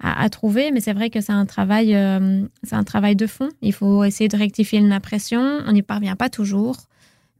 à, 0.00 0.28
trouver, 0.30 0.70
mais 0.70 0.80
c'est 0.80 0.92
vrai 0.92 1.10
que 1.10 1.20
c'est 1.20 1.32
un 1.32 1.44
travail, 1.44 1.94
euh, 1.94 2.44
c'est 2.62 2.76
un 2.76 2.84
travail 2.84 3.16
de 3.16 3.26
fond. 3.26 3.48
Il 3.62 3.72
faut 3.72 4.04
essayer 4.04 4.28
de 4.28 4.36
rectifier 4.36 4.78
une 4.78 4.92
impression. 4.92 5.40
On 5.66 5.72
n'y 5.72 5.82
parvient 5.82 6.14
pas 6.14 6.30
toujours, 6.30 6.76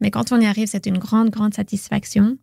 mais 0.00 0.10
quand 0.10 0.32
on 0.32 0.40
y 0.40 0.46
arrive, 0.46 0.66
c'est 0.66 0.86
une 0.86 0.98
grande, 0.98 1.30
grande 1.30 1.54
satisfaction. 1.54 2.36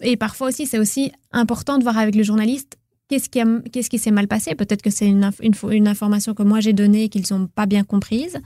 Et 0.00 0.16
parfois 0.16 0.48
aussi, 0.48 0.66
c'est 0.66 0.78
aussi 0.78 1.12
important 1.32 1.76
de 1.76 1.82
voir 1.82 1.98
avec 1.98 2.14
le 2.14 2.22
journaliste 2.22 2.78
qu'est-ce 3.08 3.28
qui, 3.28 3.40
qu'est-ce 3.70 3.90
qui 3.90 3.98
s'est 3.98 4.10
mal 4.10 4.26
passé. 4.26 4.54
Peut-être 4.54 4.80
que 4.80 4.90
c'est 4.90 5.06
une, 5.06 5.30
une, 5.70 5.88
information 5.88 6.32
que 6.32 6.42
moi 6.42 6.60
j'ai 6.60 6.72
donnée 6.72 7.10
qu'ils 7.10 7.24
n'ont 7.30 7.46
pas 7.46 7.66
bien 7.66 7.84
comprise. 7.84 8.38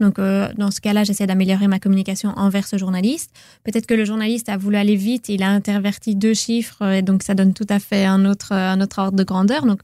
Donc, 0.00 0.18
euh, 0.18 0.48
dans 0.56 0.70
ce 0.70 0.80
cas-là, 0.80 1.04
j'essaie 1.04 1.26
d'améliorer 1.26 1.68
ma 1.68 1.78
communication 1.78 2.30
envers 2.36 2.66
ce 2.66 2.76
journaliste. 2.76 3.30
Peut-être 3.62 3.86
que 3.86 3.94
le 3.94 4.04
journaliste 4.04 4.48
a 4.48 4.56
voulu 4.56 4.76
aller 4.76 4.96
vite, 4.96 5.28
il 5.28 5.42
a 5.42 5.48
interverti 5.48 6.16
deux 6.16 6.34
chiffres, 6.34 6.82
et 6.82 7.02
donc 7.02 7.22
ça 7.22 7.34
donne 7.34 7.52
tout 7.52 7.66
à 7.68 7.78
fait 7.78 8.04
un 8.04 8.24
autre, 8.24 8.52
un 8.52 8.80
autre 8.80 9.00
ordre 9.00 9.16
de 9.16 9.22
grandeur. 9.22 9.64
Donc, 9.64 9.80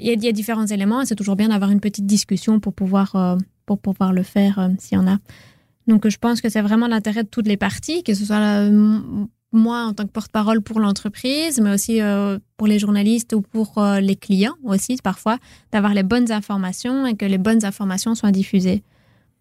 il 0.00 0.24
y, 0.24 0.28
a 0.28 0.32
différents 0.32 0.66
éléments 0.66 1.04
c'est 1.04 1.14
toujours 1.14 1.36
bien 1.36 1.48
d'avoir 1.48 1.70
une 1.70 1.80
petite 1.80 2.06
discussion 2.06 2.60
pour 2.60 2.72
pouvoir, 2.72 3.16
euh, 3.16 3.36
pour 3.66 3.78
pouvoir 3.78 4.12
le 4.12 4.22
faire 4.22 4.58
euh, 4.58 4.68
s'il 4.78 4.98
y 4.98 5.00
en 5.00 5.06
a. 5.06 5.18
Donc, 5.86 6.08
je 6.08 6.18
pense 6.18 6.40
que 6.40 6.48
c'est 6.48 6.60
vraiment 6.60 6.86
l'intérêt 6.86 7.24
de 7.24 7.28
toutes 7.28 7.48
les 7.48 7.56
parties, 7.56 8.02
que 8.02 8.14
ce 8.14 8.24
soit 8.24 8.68
moi 9.50 9.86
en 9.86 9.92
tant 9.92 10.04
que 10.04 10.10
porte-parole 10.10 10.60
pour 10.60 10.78
l'entreprise, 10.78 11.60
mais 11.60 11.72
aussi 11.72 11.98
pour 12.56 12.68
les 12.68 12.78
journalistes 12.78 13.32
ou 13.32 13.40
pour 13.40 13.82
les 14.00 14.14
clients 14.14 14.54
aussi, 14.62 14.98
parfois, 15.02 15.38
d'avoir 15.72 15.92
les 15.92 16.04
bonnes 16.04 16.30
informations 16.30 17.06
et 17.06 17.16
que 17.16 17.24
les 17.24 17.38
bonnes 17.38 17.64
informations 17.64 18.14
soient 18.14 18.30
diffusées. 18.30 18.84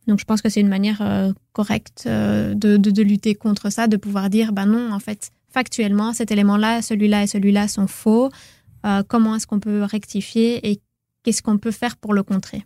Donc 0.10 0.20
je 0.20 0.26
pense 0.26 0.42
que 0.42 0.50
c'est 0.50 0.60
une 0.60 0.68
manière 0.70 1.02
euh, 1.02 1.32
correcte 1.54 2.04
euh, 2.08 2.54
de, 2.56 3.02
lutter 3.02 3.36
contre 3.36 3.70
ça, 3.72 3.88
de 3.88 3.96
pouvoir 3.96 4.30
dire, 4.30 4.52
ben 4.52 4.66
non, 4.66 4.92
en 4.92 5.00
fait, 5.00 5.32
factuellement, 5.54 6.14
cet 6.14 6.32
élément-là, 6.32 6.82
celui-là 6.82 7.24
et 7.24 7.28
celui-là 7.28 7.68
sont 7.68 7.88
faux. 7.88 8.30
Euh, 8.86 9.04
comment 9.08 9.36
est-ce 9.36 9.48
qu'on 9.48 9.60
peut 9.60 9.84
rectifier 9.84 10.70
et 10.70 10.82
qu'est-ce 11.24 11.42
qu'on 11.42 11.58
peut 11.58 11.72
faire 11.72 11.98
pour 11.98 12.14
le 12.14 12.24
contrer? 12.24 12.64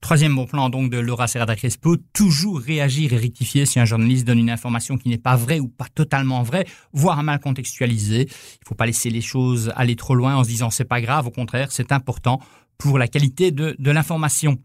Troisième 0.00 0.34
bon 0.36 0.46
plan 0.46 0.68
donc 0.70 0.90
de 0.90 0.98
Laura 0.98 1.26
Serrada 1.26 1.56
Crespo, 1.56 1.96
toujours 2.12 2.60
réagir 2.60 3.12
et 3.12 3.16
rectifier 3.16 3.66
si 3.66 3.80
un 3.80 3.84
journaliste 3.84 4.26
donne 4.26 4.38
une 4.38 4.50
information 4.50 4.96
qui 4.96 5.08
n'est 5.08 5.18
pas 5.18 5.34
vraie 5.34 5.58
ou 5.58 5.66
pas 5.66 5.86
totalement 5.92 6.44
vraie, 6.44 6.66
voire 6.92 7.20
mal 7.24 7.40
contextualisée. 7.40 8.22
Il 8.22 8.62
ne 8.62 8.66
faut 8.66 8.76
pas 8.76 8.86
laisser 8.86 9.10
les 9.10 9.20
choses 9.20 9.72
aller 9.74 9.96
trop 9.96 10.14
loin 10.14 10.36
en 10.36 10.44
se 10.44 10.48
disant 10.48 10.70
c'est 10.70 10.84
pas 10.84 11.00
grave, 11.00 11.26
au 11.26 11.32
contraire, 11.32 11.72
c'est 11.72 11.90
important 11.90 12.40
pour 12.78 12.96
la 12.96 13.08
qualité 13.08 13.50
de 13.50 13.90
l'information. 13.90 14.58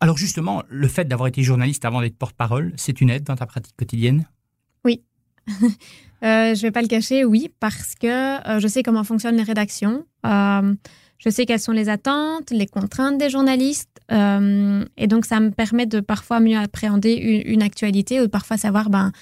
Alors, 0.00 0.16
justement, 0.18 0.62
le 0.68 0.88
fait 0.88 1.06
d'avoir 1.06 1.28
été 1.28 1.42
journaliste 1.42 1.84
avant 1.84 2.00
d'être 2.00 2.18
porte-parole, 2.18 2.72
c'est 2.76 3.00
une 3.00 3.10
aide 3.10 3.24
dans 3.24 3.36
ta 3.36 3.46
pratique 3.46 3.76
quotidienne? 3.76 4.28
euh, 6.24 6.54
je 6.54 6.62
vais 6.62 6.70
pas 6.70 6.82
le 6.82 6.88
cacher, 6.88 7.24
oui, 7.24 7.50
parce 7.60 7.94
que 7.94 8.06
euh, 8.48 8.60
je 8.60 8.68
sais 8.68 8.82
comment 8.82 9.04
fonctionnent 9.04 9.36
les 9.36 9.42
rédactions. 9.42 10.04
Euh, 10.26 10.74
je 11.20 11.28
sais 11.28 11.44
quelles 11.44 11.60
sont 11.60 11.72
les 11.72 11.88
attentes, 11.88 12.50
les 12.50 12.66
contraintes 12.66 13.18
des 13.18 13.28
journalistes. 13.28 14.00
Euh, 14.10 14.84
et 14.96 15.06
donc, 15.06 15.26
ça 15.26 15.38
me 15.38 15.50
permet 15.50 15.86
de 15.86 16.00
parfois 16.00 16.40
mieux 16.40 16.56
appréhender 16.56 17.12
une, 17.46 17.62
actualité 17.62 18.22
ou 18.22 18.28
parfois 18.28 18.56
savoir 18.56 18.88
ben, 18.88 19.12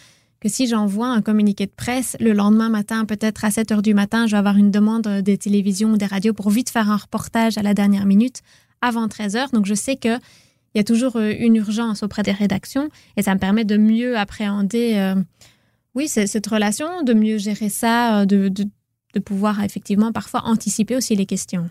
que 0.40 0.48
si 0.48 0.68
j'envoie 0.68 1.08
un 1.08 1.22
communiqué 1.22 1.66
de 1.66 1.72
presse 1.76 2.16
le 2.20 2.32
lendemain 2.32 2.68
matin, 2.68 3.04
peut-être 3.04 3.44
à 3.44 3.50
7 3.50 3.72
heures 3.72 3.82
du 3.82 3.94
matin, 3.94 4.26
je 4.26 4.32
vais 4.32 4.38
avoir 4.38 4.56
une 4.56 4.70
demande 4.70 5.08
des 5.08 5.36
télévisions 5.36 5.90
ou 5.90 5.96
des 5.96 6.06
radios 6.06 6.32
pour 6.32 6.50
vite 6.50 6.70
faire 6.70 6.88
un 6.88 6.96
reportage 6.96 7.58
à 7.58 7.62
la 7.62 7.74
dernière 7.74 8.06
minute 8.06 8.42
avant 8.80 9.08
13 9.08 9.34
heures. 9.34 9.50
Donc, 9.50 9.66
je 9.66 9.74
sais 9.74 9.96
que 9.96 10.18
il 10.74 10.78
y 10.78 10.80
a 10.80 10.84
toujours 10.84 11.16
une 11.16 11.56
urgence 11.56 12.02
auprès 12.02 12.22
des 12.22 12.30
rédactions 12.30 12.90
et 13.16 13.22
ça 13.22 13.34
me 13.34 13.40
permet 13.40 13.64
de 13.64 13.78
mieux 13.78 14.16
appréhender, 14.16 15.14
oui, 15.98 16.06
cette 16.08 16.46
relation, 16.46 17.02
de 17.02 17.12
mieux 17.12 17.38
gérer 17.38 17.68
ça, 17.68 18.20
euh, 18.20 18.24
de, 18.24 18.48
de, 18.48 18.64
pouvoir 19.24 19.64
effectivement 19.64 20.12
parfois 20.12 20.44
anticiper 20.44 20.94
aussi 20.94 21.16
les 21.16 21.26
questions. 21.26 21.68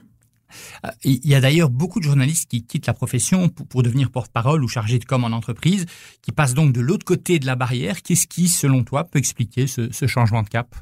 Il 1.06 1.26
y 1.26 1.34
a 1.34 1.40
d'ailleurs 1.40 1.70
beaucoup 1.70 2.02
de 2.02 2.04
journalistes 2.04 2.50
qui 2.50 2.66
quittent 2.66 2.88
la 2.88 2.94
profession 2.94 3.48
pour, 3.48 3.84
devenir 3.84 4.12
porte-parole 4.12 4.66
ou 4.66 4.68
chargé 4.68 5.00
de 5.00 5.06
com 5.06 5.24
en 5.24 5.32
entreprise, 5.32 5.86
qui 6.22 6.34
passent 6.34 6.54
donc 6.56 6.74
de 6.74 6.82
l'autre 6.82 7.06
côté 7.06 7.40
de 7.40 7.46
la 7.46 7.56
barrière. 7.56 8.02
Qu'est-ce 8.02 8.28
qui, 8.28 8.50
selon 8.50 8.84
toi, 8.84 9.06
peut 9.06 9.18
expliquer 9.18 9.66
ce 9.66 10.08
changement 10.08 10.44
de 10.44 10.50
cap? 10.50 10.76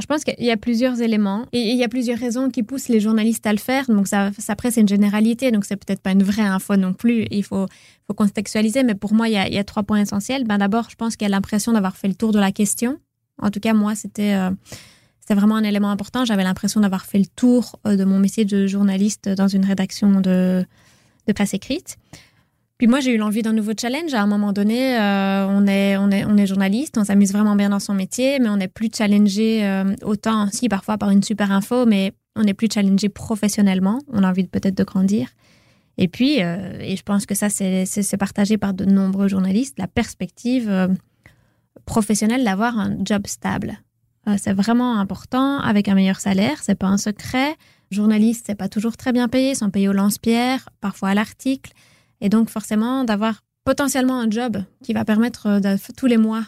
Je 0.00 0.06
pense 0.06 0.24
qu'il 0.24 0.44
y 0.44 0.50
a 0.50 0.56
plusieurs 0.56 1.00
éléments 1.00 1.46
et 1.52 1.60
il 1.60 1.76
y 1.76 1.84
a 1.84 1.88
plusieurs 1.88 2.18
raisons 2.18 2.50
qui 2.50 2.64
poussent 2.64 2.88
les 2.88 2.98
journalistes 2.98 3.46
à 3.46 3.52
le 3.52 3.58
faire. 3.58 3.86
Donc 3.86 4.08
ça, 4.08 4.30
après, 4.48 4.72
c'est 4.72 4.80
une 4.80 4.88
généralité, 4.88 5.52
donc 5.52 5.64
c'est 5.64 5.76
peut-être 5.76 6.00
pas 6.00 6.10
une 6.10 6.24
vraie 6.24 6.42
info 6.42 6.76
non 6.76 6.94
plus. 6.94 7.26
Il 7.30 7.44
faut, 7.44 7.66
contextualiser, 8.16 8.82
mais 8.82 8.94
pour 8.94 9.14
moi, 9.14 9.28
il 9.28 9.34
y 9.34 9.58
a, 9.58 9.64
trois 9.64 9.84
points 9.84 10.00
essentiels. 10.00 10.44
Ben, 10.44 10.58
D'abord, 10.58 10.90
je 10.90 10.96
pense 10.96 11.16
qu'il 11.16 11.26
y 11.26 11.30
a 11.30 11.34
l'impression 11.34 11.72
d'avoir 11.72 11.96
fait 11.96 12.08
le 12.08 12.14
tour 12.14 12.32
de 12.32 12.40
la 12.40 12.50
question. 12.50 12.98
En 13.40 13.50
tout 13.50 13.60
cas, 13.60 13.72
moi, 13.72 13.94
c'était 13.94 14.34
euh, 14.34 14.50
vraiment 15.30 15.56
un 15.56 15.64
élément 15.64 15.90
important. 15.90 16.24
J'avais 16.24 16.44
l'impression 16.44 16.80
d'avoir 16.80 17.06
fait 17.06 17.18
le 17.18 17.26
tour 17.26 17.78
euh, 17.86 17.96
de 17.96 18.04
mon 18.04 18.18
métier 18.18 18.44
de 18.44 18.66
journaliste 18.66 19.28
dans 19.28 19.48
une 19.48 19.64
rédaction 19.64 20.20
de, 20.20 20.64
de 21.28 21.32
presse 21.32 21.54
écrite. 21.54 21.98
Puis 22.78 22.88
moi, 22.88 22.98
j'ai 23.00 23.14
eu 23.14 23.18
l'envie 23.18 23.42
d'un 23.42 23.52
nouveau 23.52 23.72
challenge. 23.80 24.12
À 24.14 24.22
un 24.22 24.26
moment 24.26 24.52
donné, 24.52 24.98
euh, 24.98 25.46
on, 25.48 25.66
est, 25.66 25.96
on, 25.96 26.10
est, 26.10 26.24
on 26.24 26.36
est 26.36 26.46
journaliste, 26.46 26.98
on 26.98 27.04
s'amuse 27.04 27.32
vraiment 27.32 27.54
bien 27.54 27.68
dans 27.70 27.78
son 27.78 27.94
métier, 27.94 28.40
mais 28.40 28.48
on 28.48 28.56
n'est 28.56 28.68
plus 28.68 28.90
challengé 28.92 29.64
euh, 29.64 29.94
autant, 30.02 30.48
si 30.50 30.68
parfois 30.68 30.98
par 30.98 31.10
une 31.10 31.22
super 31.22 31.52
info, 31.52 31.86
mais 31.86 32.12
On 32.36 32.42
n'est 32.42 32.54
plus 32.54 32.68
challengé 32.72 33.08
professionnellement. 33.08 34.00
On 34.08 34.24
a 34.24 34.28
envie 34.28 34.48
peut-être 34.48 34.76
de 34.76 34.82
grandir. 34.82 35.28
Et 35.98 36.08
puis, 36.08 36.42
euh, 36.42 36.76
et 36.80 36.96
je 36.96 37.02
pense 37.04 37.26
que 37.26 37.36
ça, 37.36 37.48
c'est 37.48 38.16
partagé 38.18 38.58
par 38.58 38.74
de 38.74 38.84
nombreux 38.84 39.28
journalistes, 39.28 39.78
la 39.78 39.86
perspective 39.86 40.68
professionnelle 41.84 42.42
d'avoir 42.42 42.76
un 42.76 42.96
job 43.04 43.28
stable. 43.28 43.78
C'est 44.38 44.54
vraiment 44.54 44.98
important 44.98 45.60
avec 45.60 45.86
un 45.86 45.94
meilleur 45.94 46.18
salaire. 46.18 46.58
C'est 46.62 46.74
pas 46.74 46.88
un 46.88 46.96
secret. 46.96 47.54
Journaliste, 47.92 48.46
c'est 48.48 48.56
pas 48.56 48.68
toujours 48.68 48.96
très 48.96 49.12
bien 49.12 49.28
payé. 49.28 49.50
Ils 49.50 49.56
sont 49.56 49.70
payés 49.70 49.88
au 49.88 49.92
lance-pierre, 49.92 50.68
parfois 50.80 51.10
à 51.10 51.14
l'article. 51.14 51.70
Et 52.24 52.28
donc, 52.28 52.50
forcément, 52.50 53.04
d'avoir 53.04 53.42
potentiellement 53.64 54.18
un 54.18 54.28
job 54.28 54.64
qui 54.82 54.92
va 54.92 55.04
permettre 55.04 55.60
de, 55.60 55.76
tous 55.96 56.06
les 56.06 56.16
mois 56.16 56.42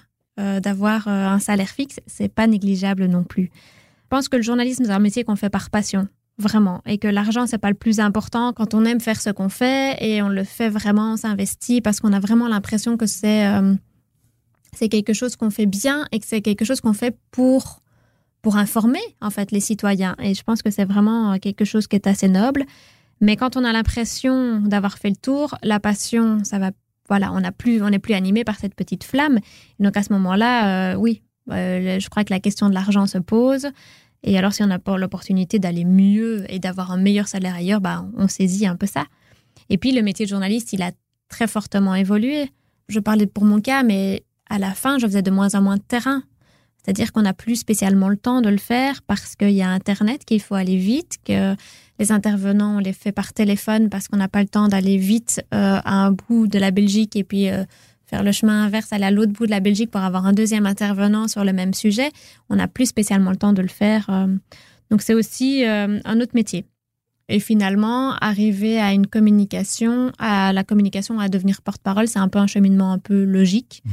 d'avoir 0.60 1.08
un 1.08 1.38
salaire 1.38 1.70
fixe, 1.70 1.98
c'est 2.06 2.28
pas 2.28 2.46
négligeable 2.46 3.06
non 3.06 3.24
plus. 3.24 3.44
Je 3.44 4.08
pense 4.10 4.28
que 4.28 4.36
le 4.36 4.42
journalisme, 4.42 4.84
c'est 4.84 4.90
un 4.90 4.98
métier 4.98 5.24
qu'on 5.24 5.34
fait 5.34 5.48
par 5.48 5.70
passion 5.70 6.08
vraiment 6.38 6.82
et 6.86 6.98
que 6.98 7.08
l'argent 7.08 7.46
c'est 7.46 7.58
pas 7.58 7.70
le 7.70 7.76
plus 7.76 7.98
important 7.98 8.52
quand 8.52 8.74
on 8.74 8.84
aime 8.84 9.00
faire 9.00 9.20
ce 9.20 9.30
qu'on 9.30 9.48
fait 9.48 9.96
et 10.00 10.22
on 10.22 10.28
le 10.28 10.44
fait 10.44 10.68
vraiment 10.68 11.14
on 11.14 11.16
s'investit 11.16 11.80
parce 11.80 12.00
qu'on 12.00 12.12
a 12.12 12.20
vraiment 12.20 12.48
l'impression 12.48 12.96
que 12.96 13.06
c'est 13.06 13.46
euh, 13.46 13.74
quelque 14.90 15.14
chose 15.14 15.36
qu'on 15.36 15.50
fait 15.50 15.66
bien 15.66 16.06
et 16.12 16.20
que 16.20 16.26
c'est 16.26 16.42
quelque 16.42 16.64
chose 16.64 16.80
qu'on 16.80 16.92
fait 16.92 17.16
pour 17.30 17.80
pour 18.42 18.56
informer 18.56 19.00
en 19.22 19.30
fait 19.30 19.50
les 19.50 19.60
citoyens 19.60 20.14
et 20.22 20.34
je 20.34 20.42
pense 20.42 20.62
que 20.62 20.70
c'est 20.70 20.84
vraiment 20.84 21.32
euh, 21.32 21.38
quelque 21.38 21.64
chose 21.64 21.86
qui 21.86 21.96
est 21.96 22.06
assez 22.06 22.28
noble 22.28 22.64
mais 23.20 23.36
quand 23.36 23.56
on 23.56 23.64
a 23.64 23.72
l'impression 23.72 24.60
d'avoir 24.60 24.98
fait 24.98 25.10
le 25.10 25.16
tour 25.16 25.56
la 25.62 25.80
passion 25.80 26.44
ça 26.44 26.58
va 26.58 26.70
voilà 27.08 27.32
on 27.32 27.40
n'a 27.40 27.52
plus 27.52 27.82
on 27.82 27.90
n'est 27.90 27.98
plus 27.98 28.14
animé 28.14 28.44
par 28.44 28.56
cette 28.56 28.74
petite 28.74 29.04
flamme 29.04 29.38
donc 29.80 29.96
à 29.96 30.02
ce 30.02 30.12
moment-là 30.12 30.92
euh, 30.92 30.96
oui 30.96 31.22
je 31.48 32.08
crois 32.08 32.24
que 32.24 32.32
la 32.32 32.40
question 32.40 32.68
de 32.68 32.74
l'argent 32.74 33.06
se 33.06 33.18
pose 33.18 33.68
et 34.26 34.36
alors, 34.36 34.52
si 34.52 34.62
on 34.62 34.78
pas 34.78 34.98
l'opportunité 34.98 35.58
d'aller 35.58 35.84
mieux 35.84 36.44
et 36.52 36.58
d'avoir 36.58 36.90
un 36.90 36.96
meilleur 36.96 37.28
salaire 37.28 37.54
ailleurs, 37.54 37.80
bah, 37.80 38.04
on 38.16 38.26
saisit 38.26 38.66
un 38.66 38.76
peu 38.76 38.86
ça. 38.86 39.06
Et 39.70 39.78
puis, 39.78 39.92
le 39.92 40.02
métier 40.02 40.26
de 40.26 40.30
journaliste, 40.30 40.72
il 40.72 40.82
a 40.82 40.90
très 41.28 41.46
fortement 41.46 41.94
évolué. 41.94 42.50
Je 42.88 42.98
parlais 42.98 43.26
pour 43.26 43.44
mon 43.44 43.60
cas, 43.60 43.84
mais 43.84 44.24
à 44.50 44.58
la 44.58 44.74
fin, 44.74 44.98
je 44.98 45.06
faisais 45.06 45.22
de 45.22 45.30
moins 45.30 45.54
en 45.54 45.62
moins 45.62 45.76
de 45.76 45.82
terrain. 45.82 46.22
C'est-à-dire 46.86 47.12
qu'on 47.12 47.22
n'a 47.22 47.34
plus 47.34 47.56
spécialement 47.56 48.08
le 48.08 48.16
temps 48.16 48.40
de 48.42 48.48
le 48.48 48.58
faire 48.58 49.02
parce 49.02 49.34
qu'il 49.34 49.50
y 49.50 49.60
a 49.60 49.68
Internet, 49.68 50.24
qu'il 50.24 50.40
faut 50.40 50.54
aller 50.54 50.76
vite, 50.76 51.16
que 51.24 51.56
les 51.98 52.12
intervenants, 52.12 52.76
on 52.76 52.78
les 52.78 52.92
fait 52.92 53.10
par 53.10 53.32
téléphone 53.32 53.90
parce 53.90 54.06
qu'on 54.06 54.18
n'a 54.18 54.28
pas 54.28 54.40
le 54.40 54.46
temps 54.46 54.68
d'aller 54.68 54.96
vite 54.96 55.44
euh, 55.52 55.80
à 55.84 56.06
un 56.06 56.12
bout 56.12 56.46
de 56.46 56.60
la 56.60 56.70
Belgique 56.70 57.16
et 57.16 57.24
puis 57.24 57.50
euh, 57.50 57.64
faire 58.04 58.22
le 58.22 58.30
chemin 58.30 58.66
inverse, 58.66 58.92
aller 58.92 59.04
à 59.04 59.10
l'autre 59.10 59.32
bout 59.32 59.46
de 59.46 59.50
la 59.50 59.58
Belgique 59.58 59.90
pour 59.90 60.00
avoir 60.00 60.26
un 60.26 60.32
deuxième 60.32 60.64
intervenant 60.64 61.26
sur 61.26 61.42
le 61.42 61.52
même 61.52 61.74
sujet. 61.74 62.12
On 62.50 62.54
n'a 62.54 62.68
plus 62.68 62.86
spécialement 62.86 63.32
le 63.32 63.36
temps 63.36 63.52
de 63.52 63.62
le 63.62 63.68
faire. 63.68 64.06
Euh. 64.08 64.28
Donc 64.92 65.02
c'est 65.02 65.14
aussi 65.14 65.64
un 65.64 66.20
autre 66.20 66.32
métier. 66.34 66.66
Et 67.28 67.40
finalement, 67.40 68.12
arriver 68.20 68.78
à 68.78 68.92
une 68.92 69.08
communication, 69.08 70.12
à 70.20 70.52
la 70.52 70.62
communication, 70.62 71.18
à 71.18 71.28
devenir 71.28 71.62
porte-parole, 71.62 72.06
c'est 72.06 72.20
un 72.20 72.28
peu 72.28 72.38
un 72.38 72.46
cheminement 72.46 72.92
un 72.92 73.00
peu 73.00 73.24
logique. 73.24 73.82
Mmh. 73.84 73.90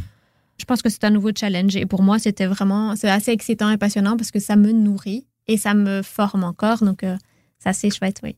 Je 0.64 0.66
pense 0.66 0.82
que 0.82 0.88
c'est 0.88 1.04
un 1.04 1.10
nouveau 1.10 1.32
challenge. 1.38 1.76
Et 1.76 1.86
pour 1.86 2.02
moi, 2.04 2.20
c'était 2.20 2.46
vraiment, 2.46 2.96
c'est 2.96 3.10
assez 3.10 3.32
excitant 3.32 3.70
et 3.70 3.76
passionnant 3.76 4.16
parce 4.16 4.32
que 4.32 4.40
ça 4.40 4.56
me 4.56 4.72
nourrit 4.72 5.28
et 5.46 5.58
ça 5.58 5.74
me 5.74 6.02
forme 6.02 6.46
encore. 6.46 6.86
Donc, 6.86 7.04
euh, 7.04 7.18
c'est 7.60 7.68
assez 7.68 7.90
chouette, 7.90 8.22
oui. 8.24 8.38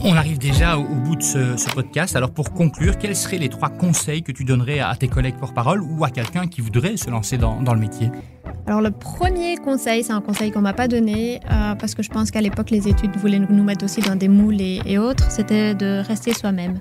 On 0.00 0.14
arrive 0.14 0.36
déjà 0.36 0.76
au, 0.76 0.84
bout 0.84 1.16
de 1.16 1.22
ce, 1.22 1.74
podcast. 1.74 2.14
Alors 2.14 2.30
pour 2.30 2.52
conclure, 2.52 2.98
quels 2.98 3.16
seraient 3.16 3.38
les 3.38 3.48
trois 3.48 3.70
conseils 3.70 4.22
que 4.22 4.32
tu 4.32 4.44
donnerais 4.44 4.80
à 4.80 4.94
tes 4.96 5.08
collègues 5.08 5.38
porte-parole 5.38 5.80
ou 5.80 6.04
à 6.04 6.10
quelqu'un 6.10 6.46
qui 6.46 6.60
voudrait 6.60 6.98
se 6.98 7.08
lancer 7.08 7.38
dans, 7.38 7.62
le 7.62 7.80
métier? 7.80 8.10
Alors 8.66 8.82
le 8.82 8.90
premier 8.90 9.56
conseil, 9.56 10.04
c'est 10.04 10.12
un 10.12 10.20
conseil 10.20 10.50
qu'on 10.50 10.60
m'a 10.60 10.74
pas 10.74 10.88
donné 10.88 11.40
euh, 11.50 11.74
parce 11.74 11.94
que 11.94 12.02
je 12.02 12.10
pense 12.10 12.30
qu'à 12.30 12.42
l'époque 12.42 12.68
les 12.68 12.86
études 12.86 13.16
voulaient 13.16 13.38
nous 13.38 13.64
mettre 13.64 13.86
aussi 13.86 14.02
dans 14.02 14.16
des 14.16 14.28
moules 14.28 14.60
et, 14.60 14.98
autres. 14.98 15.30
C'était 15.30 15.74
de 15.74 16.06
rester 16.06 16.34
soi-même. 16.34 16.80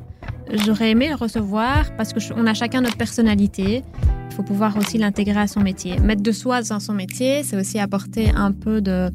J'aurais 0.52 0.92
aimé 0.92 1.10
le 1.10 1.16
recevoir 1.16 1.96
parce 1.96 2.14
que 2.14 2.20
on 2.36 2.46
a 2.48 2.54
chacun 2.54 2.82
notre 2.82 2.98
personnalité. 2.98 3.84
Il 4.30 4.36
faut 4.36 4.44
pouvoir 4.44 4.76
aussi 4.78 4.98
l'intégrer 4.98 5.40
à 5.40 5.48
son 5.48 5.62
métier. 5.62 6.00
Mettre 6.00 6.24
de 6.24 6.32
soi 6.32 6.62
dans 6.64 6.80
son 6.80 6.94
métier, 6.94 7.44
c'est 7.44 7.58
aussi 7.58 7.80
apporter 7.80 8.30
un 8.32 8.52
peu 8.52 8.82
de 8.82 9.12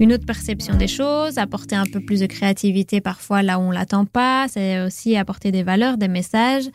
une 0.00 0.12
autre 0.12 0.26
perception 0.26 0.74
des 0.74 0.88
choses, 0.88 1.38
apporter 1.38 1.76
un 1.76 1.84
peu 1.84 2.00
plus 2.00 2.20
de 2.20 2.26
créativité 2.26 3.00
parfois 3.00 3.42
là 3.42 3.58
où 3.58 3.62
on 3.62 3.70
l'attend 3.70 4.04
pas, 4.04 4.46
c'est 4.48 4.80
aussi 4.80 5.16
apporter 5.16 5.52
des 5.52 5.62
valeurs, 5.62 5.96
des 5.96 6.08
messages 6.08 6.68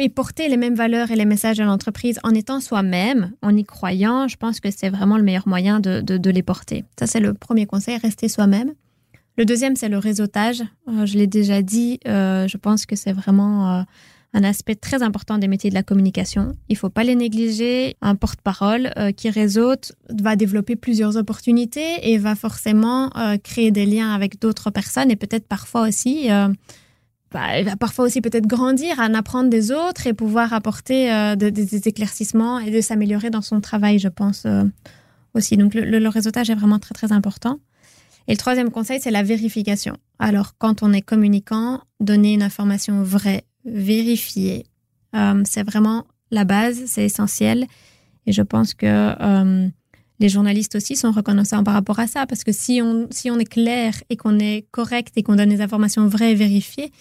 et 0.00 0.08
porter 0.08 0.48
les 0.48 0.56
mêmes 0.56 0.74
valeurs 0.74 1.10
et 1.10 1.16
les 1.16 1.26
messages 1.26 1.58
de 1.58 1.64
l'entreprise 1.64 2.18
en 2.24 2.30
étant 2.30 2.60
soi-même, 2.60 3.32
en 3.42 3.54
y 3.56 3.64
croyant, 3.64 4.28
je 4.28 4.36
pense 4.36 4.58
que 4.58 4.70
c'est 4.70 4.88
vraiment 4.88 5.18
le 5.18 5.22
meilleur 5.22 5.46
moyen 5.46 5.78
de, 5.80 6.00
de, 6.00 6.30
les 6.30 6.42
porter. 6.42 6.84
Ça, 6.98 7.06
c'est 7.06 7.20
le 7.20 7.34
premier 7.34 7.66
conseil, 7.66 7.98
rester 7.98 8.28
soi-même. 8.28 8.72
Le 9.40 9.46
deuxième, 9.46 9.74
c'est 9.74 9.88
le 9.88 9.96
réseautage. 9.96 10.62
Euh, 10.86 11.06
je 11.06 11.16
l'ai 11.16 11.26
déjà 11.26 11.62
dit, 11.62 11.98
euh, 12.06 12.46
je 12.46 12.58
pense 12.58 12.84
que 12.84 12.94
c'est 12.94 13.14
vraiment 13.14 13.78
euh, 13.78 13.82
un 14.34 14.44
aspect 14.44 14.74
très 14.74 15.02
important 15.02 15.38
des 15.38 15.48
métiers 15.48 15.70
de 15.70 15.74
la 15.74 15.82
communication. 15.82 16.52
Il 16.68 16.74
ne 16.74 16.78
faut 16.78 16.90
pas 16.90 17.04
les 17.04 17.14
négliger. 17.14 17.96
Un 18.02 18.16
porte-parole 18.16 18.92
qui 19.16 19.30
réseaute 19.30 19.92
va 20.10 20.36
développer 20.36 20.76
plusieurs 20.76 21.16
opportunités 21.16 22.10
et 22.10 22.18
va 22.18 22.34
forcément 22.34 23.08
créer 23.42 23.70
des 23.70 23.86
liens 23.86 24.12
avec 24.14 24.38
d'autres 24.38 24.68
personnes 24.68 25.10
et 25.10 25.16
peut-être 25.16 25.48
parfois 25.48 25.88
aussi, 25.88 26.28
bah, 27.32 27.76
parfois 27.78 28.04
aussi 28.04 28.20
peut-être 28.20 28.46
grandir, 28.46 28.98
en 28.98 29.14
apprendre 29.14 29.48
des 29.48 29.72
autres 29.72 30.06
et 30.06 30.12
pouvoir 30.12 30.52
apporter 30.52 31.34
des 31.36 31.88
éclaircissements 31.88 32.58
et 32.58 32.70
de 32.70 32.82
s'améliorer 32.82 33.30
dans 33.30 33.42
son 33.42 33.62
travail, 33.62 33.98
je 33.98 34.08
pense 34.08 34.46
aussi. 35.32 35.56
Donc 35.56 35.72
le, 35.72 35.98
le 35.98 36.08
réseautage 36.08 36.50
est 36.50 36.54
vraiment 36.54 36.78
très 36.78 36.92
très 36.92 37.10
important. 37.10 37.58
Et 38.28 38.32
le 38.32 38.36
troisième 38.36 38.70
conseil, 38.70 39.00
c'est 39.00 39.10
la 39.10 39.22
vérification. 39.22 39.96
Alors, 40.18 40.54
quand 40.58 40.82
on 40.82 40.92
est 40.92 41.02
communicant, 41.02 41.80
donner 42.00 42.34
une 42.34 42.42
information 42.42 43.02
vraie, 43.02 43.44
vérifier. 43.64 44.66
Euh, 45.14 45.42
c'est 45.44 45.62
vraiment 45.62 46.06
la 46.30 46.44
base, 46.44 46.82
c'est 46.86 47.04
essentiel. 47.04 47.66
Et 48.26 48.32
je 48.32 48.42
pense 48.42 48.74
que 48.74 48.86
euh, 48.86 49.68
les 50.20 50.28
journalistes 50.28 50.76
aussi 50.76 50.96
sont 50.96 51.10
reconnaissants 51.10 51.64
par 51.64 51.74
rapport 51.74 51.98
à 51.98 52.06
ça, 52.06 52.26
parce 52.26 52.44
que 52.44 52.52
si 52.52 52.80
on, 52.82 53.08
si 53.10 53.30
on 53.30 53.38
est 53.38 53.50
clair 53.50 53.94
et 54.10 54.16
qu'on 54.16 54.38
est 54.38 54.66
correct 54.70 55.12
et 55.16 55.22
qu'on 55.22 55.36
donne 55.36 55.48
des 55.48 55.62
informations 55.62 56.06
vraies 56.06 56.32
et 56.32 56.34
vérifiées, 56.34 56.92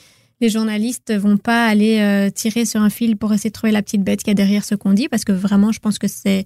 les 0.42 0.50
journalistes 0.50 1.14
vont 1.14 1.38
pas 1.38 1.66
aller 1.66 2.00
euh, 2.00 2.30
tirer 2.30 2.64
sur 2.64 2.82
un 2.82 2.90
fil 2.90 3.18
pour 3.18 3.34
essayer 3.34 3.50
de 3.50 3.54
trouver 3.54 3.74
la 3.74 3.82
petite 3.82 4.04
bête 4.04 4.24
qui 4.24 4.30
a 4.30 4.34
derrière 4.34 4.64
ce 4.64 4.76
qu'on 4.76 4.94
dit, 4.94 5.10
parce 5.10 5.26
que 5.26 5.34
vraiment, 5.34 5.72
je 5.72 5.80
pense 5.80 6.00
que 6.00 6.08
c'est 6.08 6.46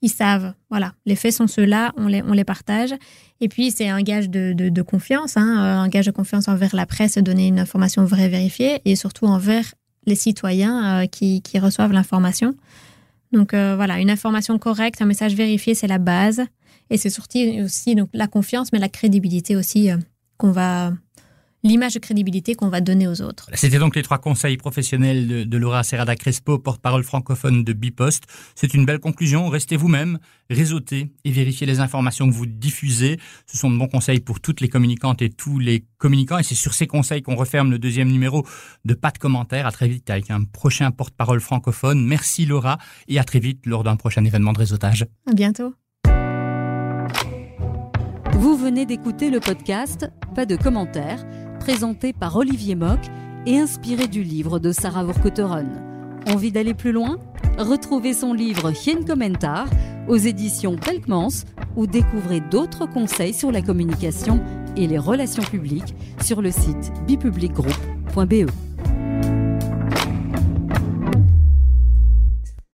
ils 0.00 0.10
savent, 0.10 0.54
voilà, 0.70 0.94
les 1.06 1.16
faits 1.16 1.34
sont 1.34 1.46
ceux-là, 1.46 1.92
on 1.96 2.06
les, 2.06 2.22
on 2.22 2.32
les 2.32 2.44
partage. 2.44 2.94
Et 3.40 3.48
puis, 3.48 3.70
c'est 3.70 3.88
un 3.88 4.02
gage 4.02 4.30
de, 4.30 4.52
de, 4.52 4.82
confiance, 4.82 5.36
hein, 5.36 5.58
euh, 5.58 5.78
un 5.78 5.88
gage 5.88 6.06
de 6.06 6.10
confiance 6.10 6.48
envers 6.48 6.74
la 6.74 6.86
presse, 6.86 7.18
donner 7.18 7.48
une 7.48 7.58
information 7.58 8.04
vraie, 8.04 8.28
vérifiée, 8.28 8.80
et 8.84 8.96
surtout 8.96 9.26
envers 9.26 9.74
les 10.06 10.14
citoyens 10.14 11.02
euh, 11.02 11.06
qui, 11.06 11.42
qui, 11.42 11.58
reçoivent 11.58 11.92
l'information. 11.92 12.54
Donc 13.32 13.54
euh, 13.54 13.74
voilà, 13.76 13.98
une 14.00 14.10
information 14.10 14.58
correcte, 14.58 15.02
un 15.02 15.06
message 15.06 15.34
vérifié, 15.34 15.74
c'est 15.74 15.88
la 15.88 15.98
base. 15.98 16.42
Et 16.90 16.96
c'est 16.96 17.10
surtout 17.10 17.38
aussi 17.62 17.94
donc, 17.94 18.08
la 18.14 18.26
confiance, 18.26 18.72
mais 18.72 18.78
la 18.78 18.88
crédibilité 18.88 19.56
aussi 19.56 19.90
qu'on 20.38 20.52
va 20.52 20.92
l'image 21.62 21.94
de 21.94 21.98
crédibilité 21.98 22.54
qu'on 22.54 22.68
va 22.68 22.80
donner 22.80 23.08
aux 23.08 23.20
autres. 23.22 23.48
C'était 23.54 23.78
donc 23.78 23.96
les 23.96 24.02
trois 24.02 24.18
conseils 24.18 24.56
professionnels 24.56 25.48
de, 25.48 25.58
Laura 25.58 25.82
Serrada 25.82 26.14
Crespo, 26.14 26.58
porte-parole 26.58 27.02
francophone 27.02 27.64
de 27.64 27.72
Bipost. 27.72 28.24
C'est 28.54 28.74
une 28.74 28.84
belle 28.84 29.00
conclusion. 29.00 29.48
Restez 29.48 29.76
vous-même, 29.76 30.18
réseautez 30.50 31.10
et 31.24 31.30
vérifiez 31.30 31.66
les 31.66 31.80
informations 31.80 32.28
que 32.28 32.34
vous 32.34 32.46
diffusez. 32.46 33.18
Ce 33.46 33.58
sont 33.58 33.70
de 33.70 33.76
bons 33.76 33.88
conseils 33.88 34.20
pour 34.20 34.40
toutes 34.40 34.60
les 34.60 34.68
communicantes 34.68 35.22
et 35.22 35.30
tous 35.30 35.58
les 35.58 35.84
communicants. 35.98 36.38
Et 36.38 36.42
c'est 36.42 36.54
sur 36.54 36.74
ces 36.74 36.86
conseils 36.86 37.22
qu'on 37.22 37.36
referme 37.36 37.70
le 37.70 37.78
deuxième 37.78 38.08
numéro 38.08 38.46
de 38.84 38.94
Pas 38.94 39.10
de 39.10 39.18
commentaires. 39.18 39.66
À 39.66 39.72
très 39.72 39.88
vite 39.88 40.08
avec 40.10 40.30
un 40.30 40.44
prochain 40.44 40.90
porte-parole 40.90 41.40
francophone. 41.40 42.04
Merci 42.04 42.46
Laura 42.46 42.78
et 43.08 43.18
à 43.18 43.24
très 43.24 43.40
vite 43.40 43.66
lors 43.66 43.82
d'un 43.82 43.96
prochain 43.96 44.24
événement 44.24 44.52
de 44.52 44.58
réseautage. 44.58 45.06
À 45.28 45.34
bientôt. 45.34 45.74
Vous 48.32 48.56
venez 48.56 48.86
d'écouter 48.86 49.30
le 49.30 49.40
podcast 49.40 50.08
Pas 50.36 50.46
de 50.46 50.54
commentaires 50.54 51.24
présenté 51.68 52.14
par 52.14 52.34
Olivier 52.34 52.74
Mock 52.74 52.98
et 53.44 53.58
inspiré 53.58 54.08
du 54.08 54.22
livre 54.22 54.58
de 54.58 54.72
Sarah 54.72 55.04
Vorkotteron. 55.04 55.66
Envie 56.26 56.50
d'aller 56.50 56.72
plus 56.72 56.92
loin? 56.92 57.18
Retrouvez 57.58 58.14
son 58.14 58.32
livre 58.32 58.72
Hien 58.72 59.02
Commentar 59.06 59.66
aux 60.08 60.16
éditions 60.16 60.76
Pelkmans 60.76 61.44
ou 61.76 61.86
découvrez 61.86 62.40
d'autres 62.40 62.88
conseils 62.88 63.34
sur 63.34 63.52
la 63.52 63.60
communication 63.60 64.42
et 64.78 64.86
les 64.86 64.96
relations 64.96 65.42
publiques 65.42 65.94
sur 66.22 66.40
le 66.40 66.52
site 66.52 66.90
bipublicgroup.be. 67.06 68.67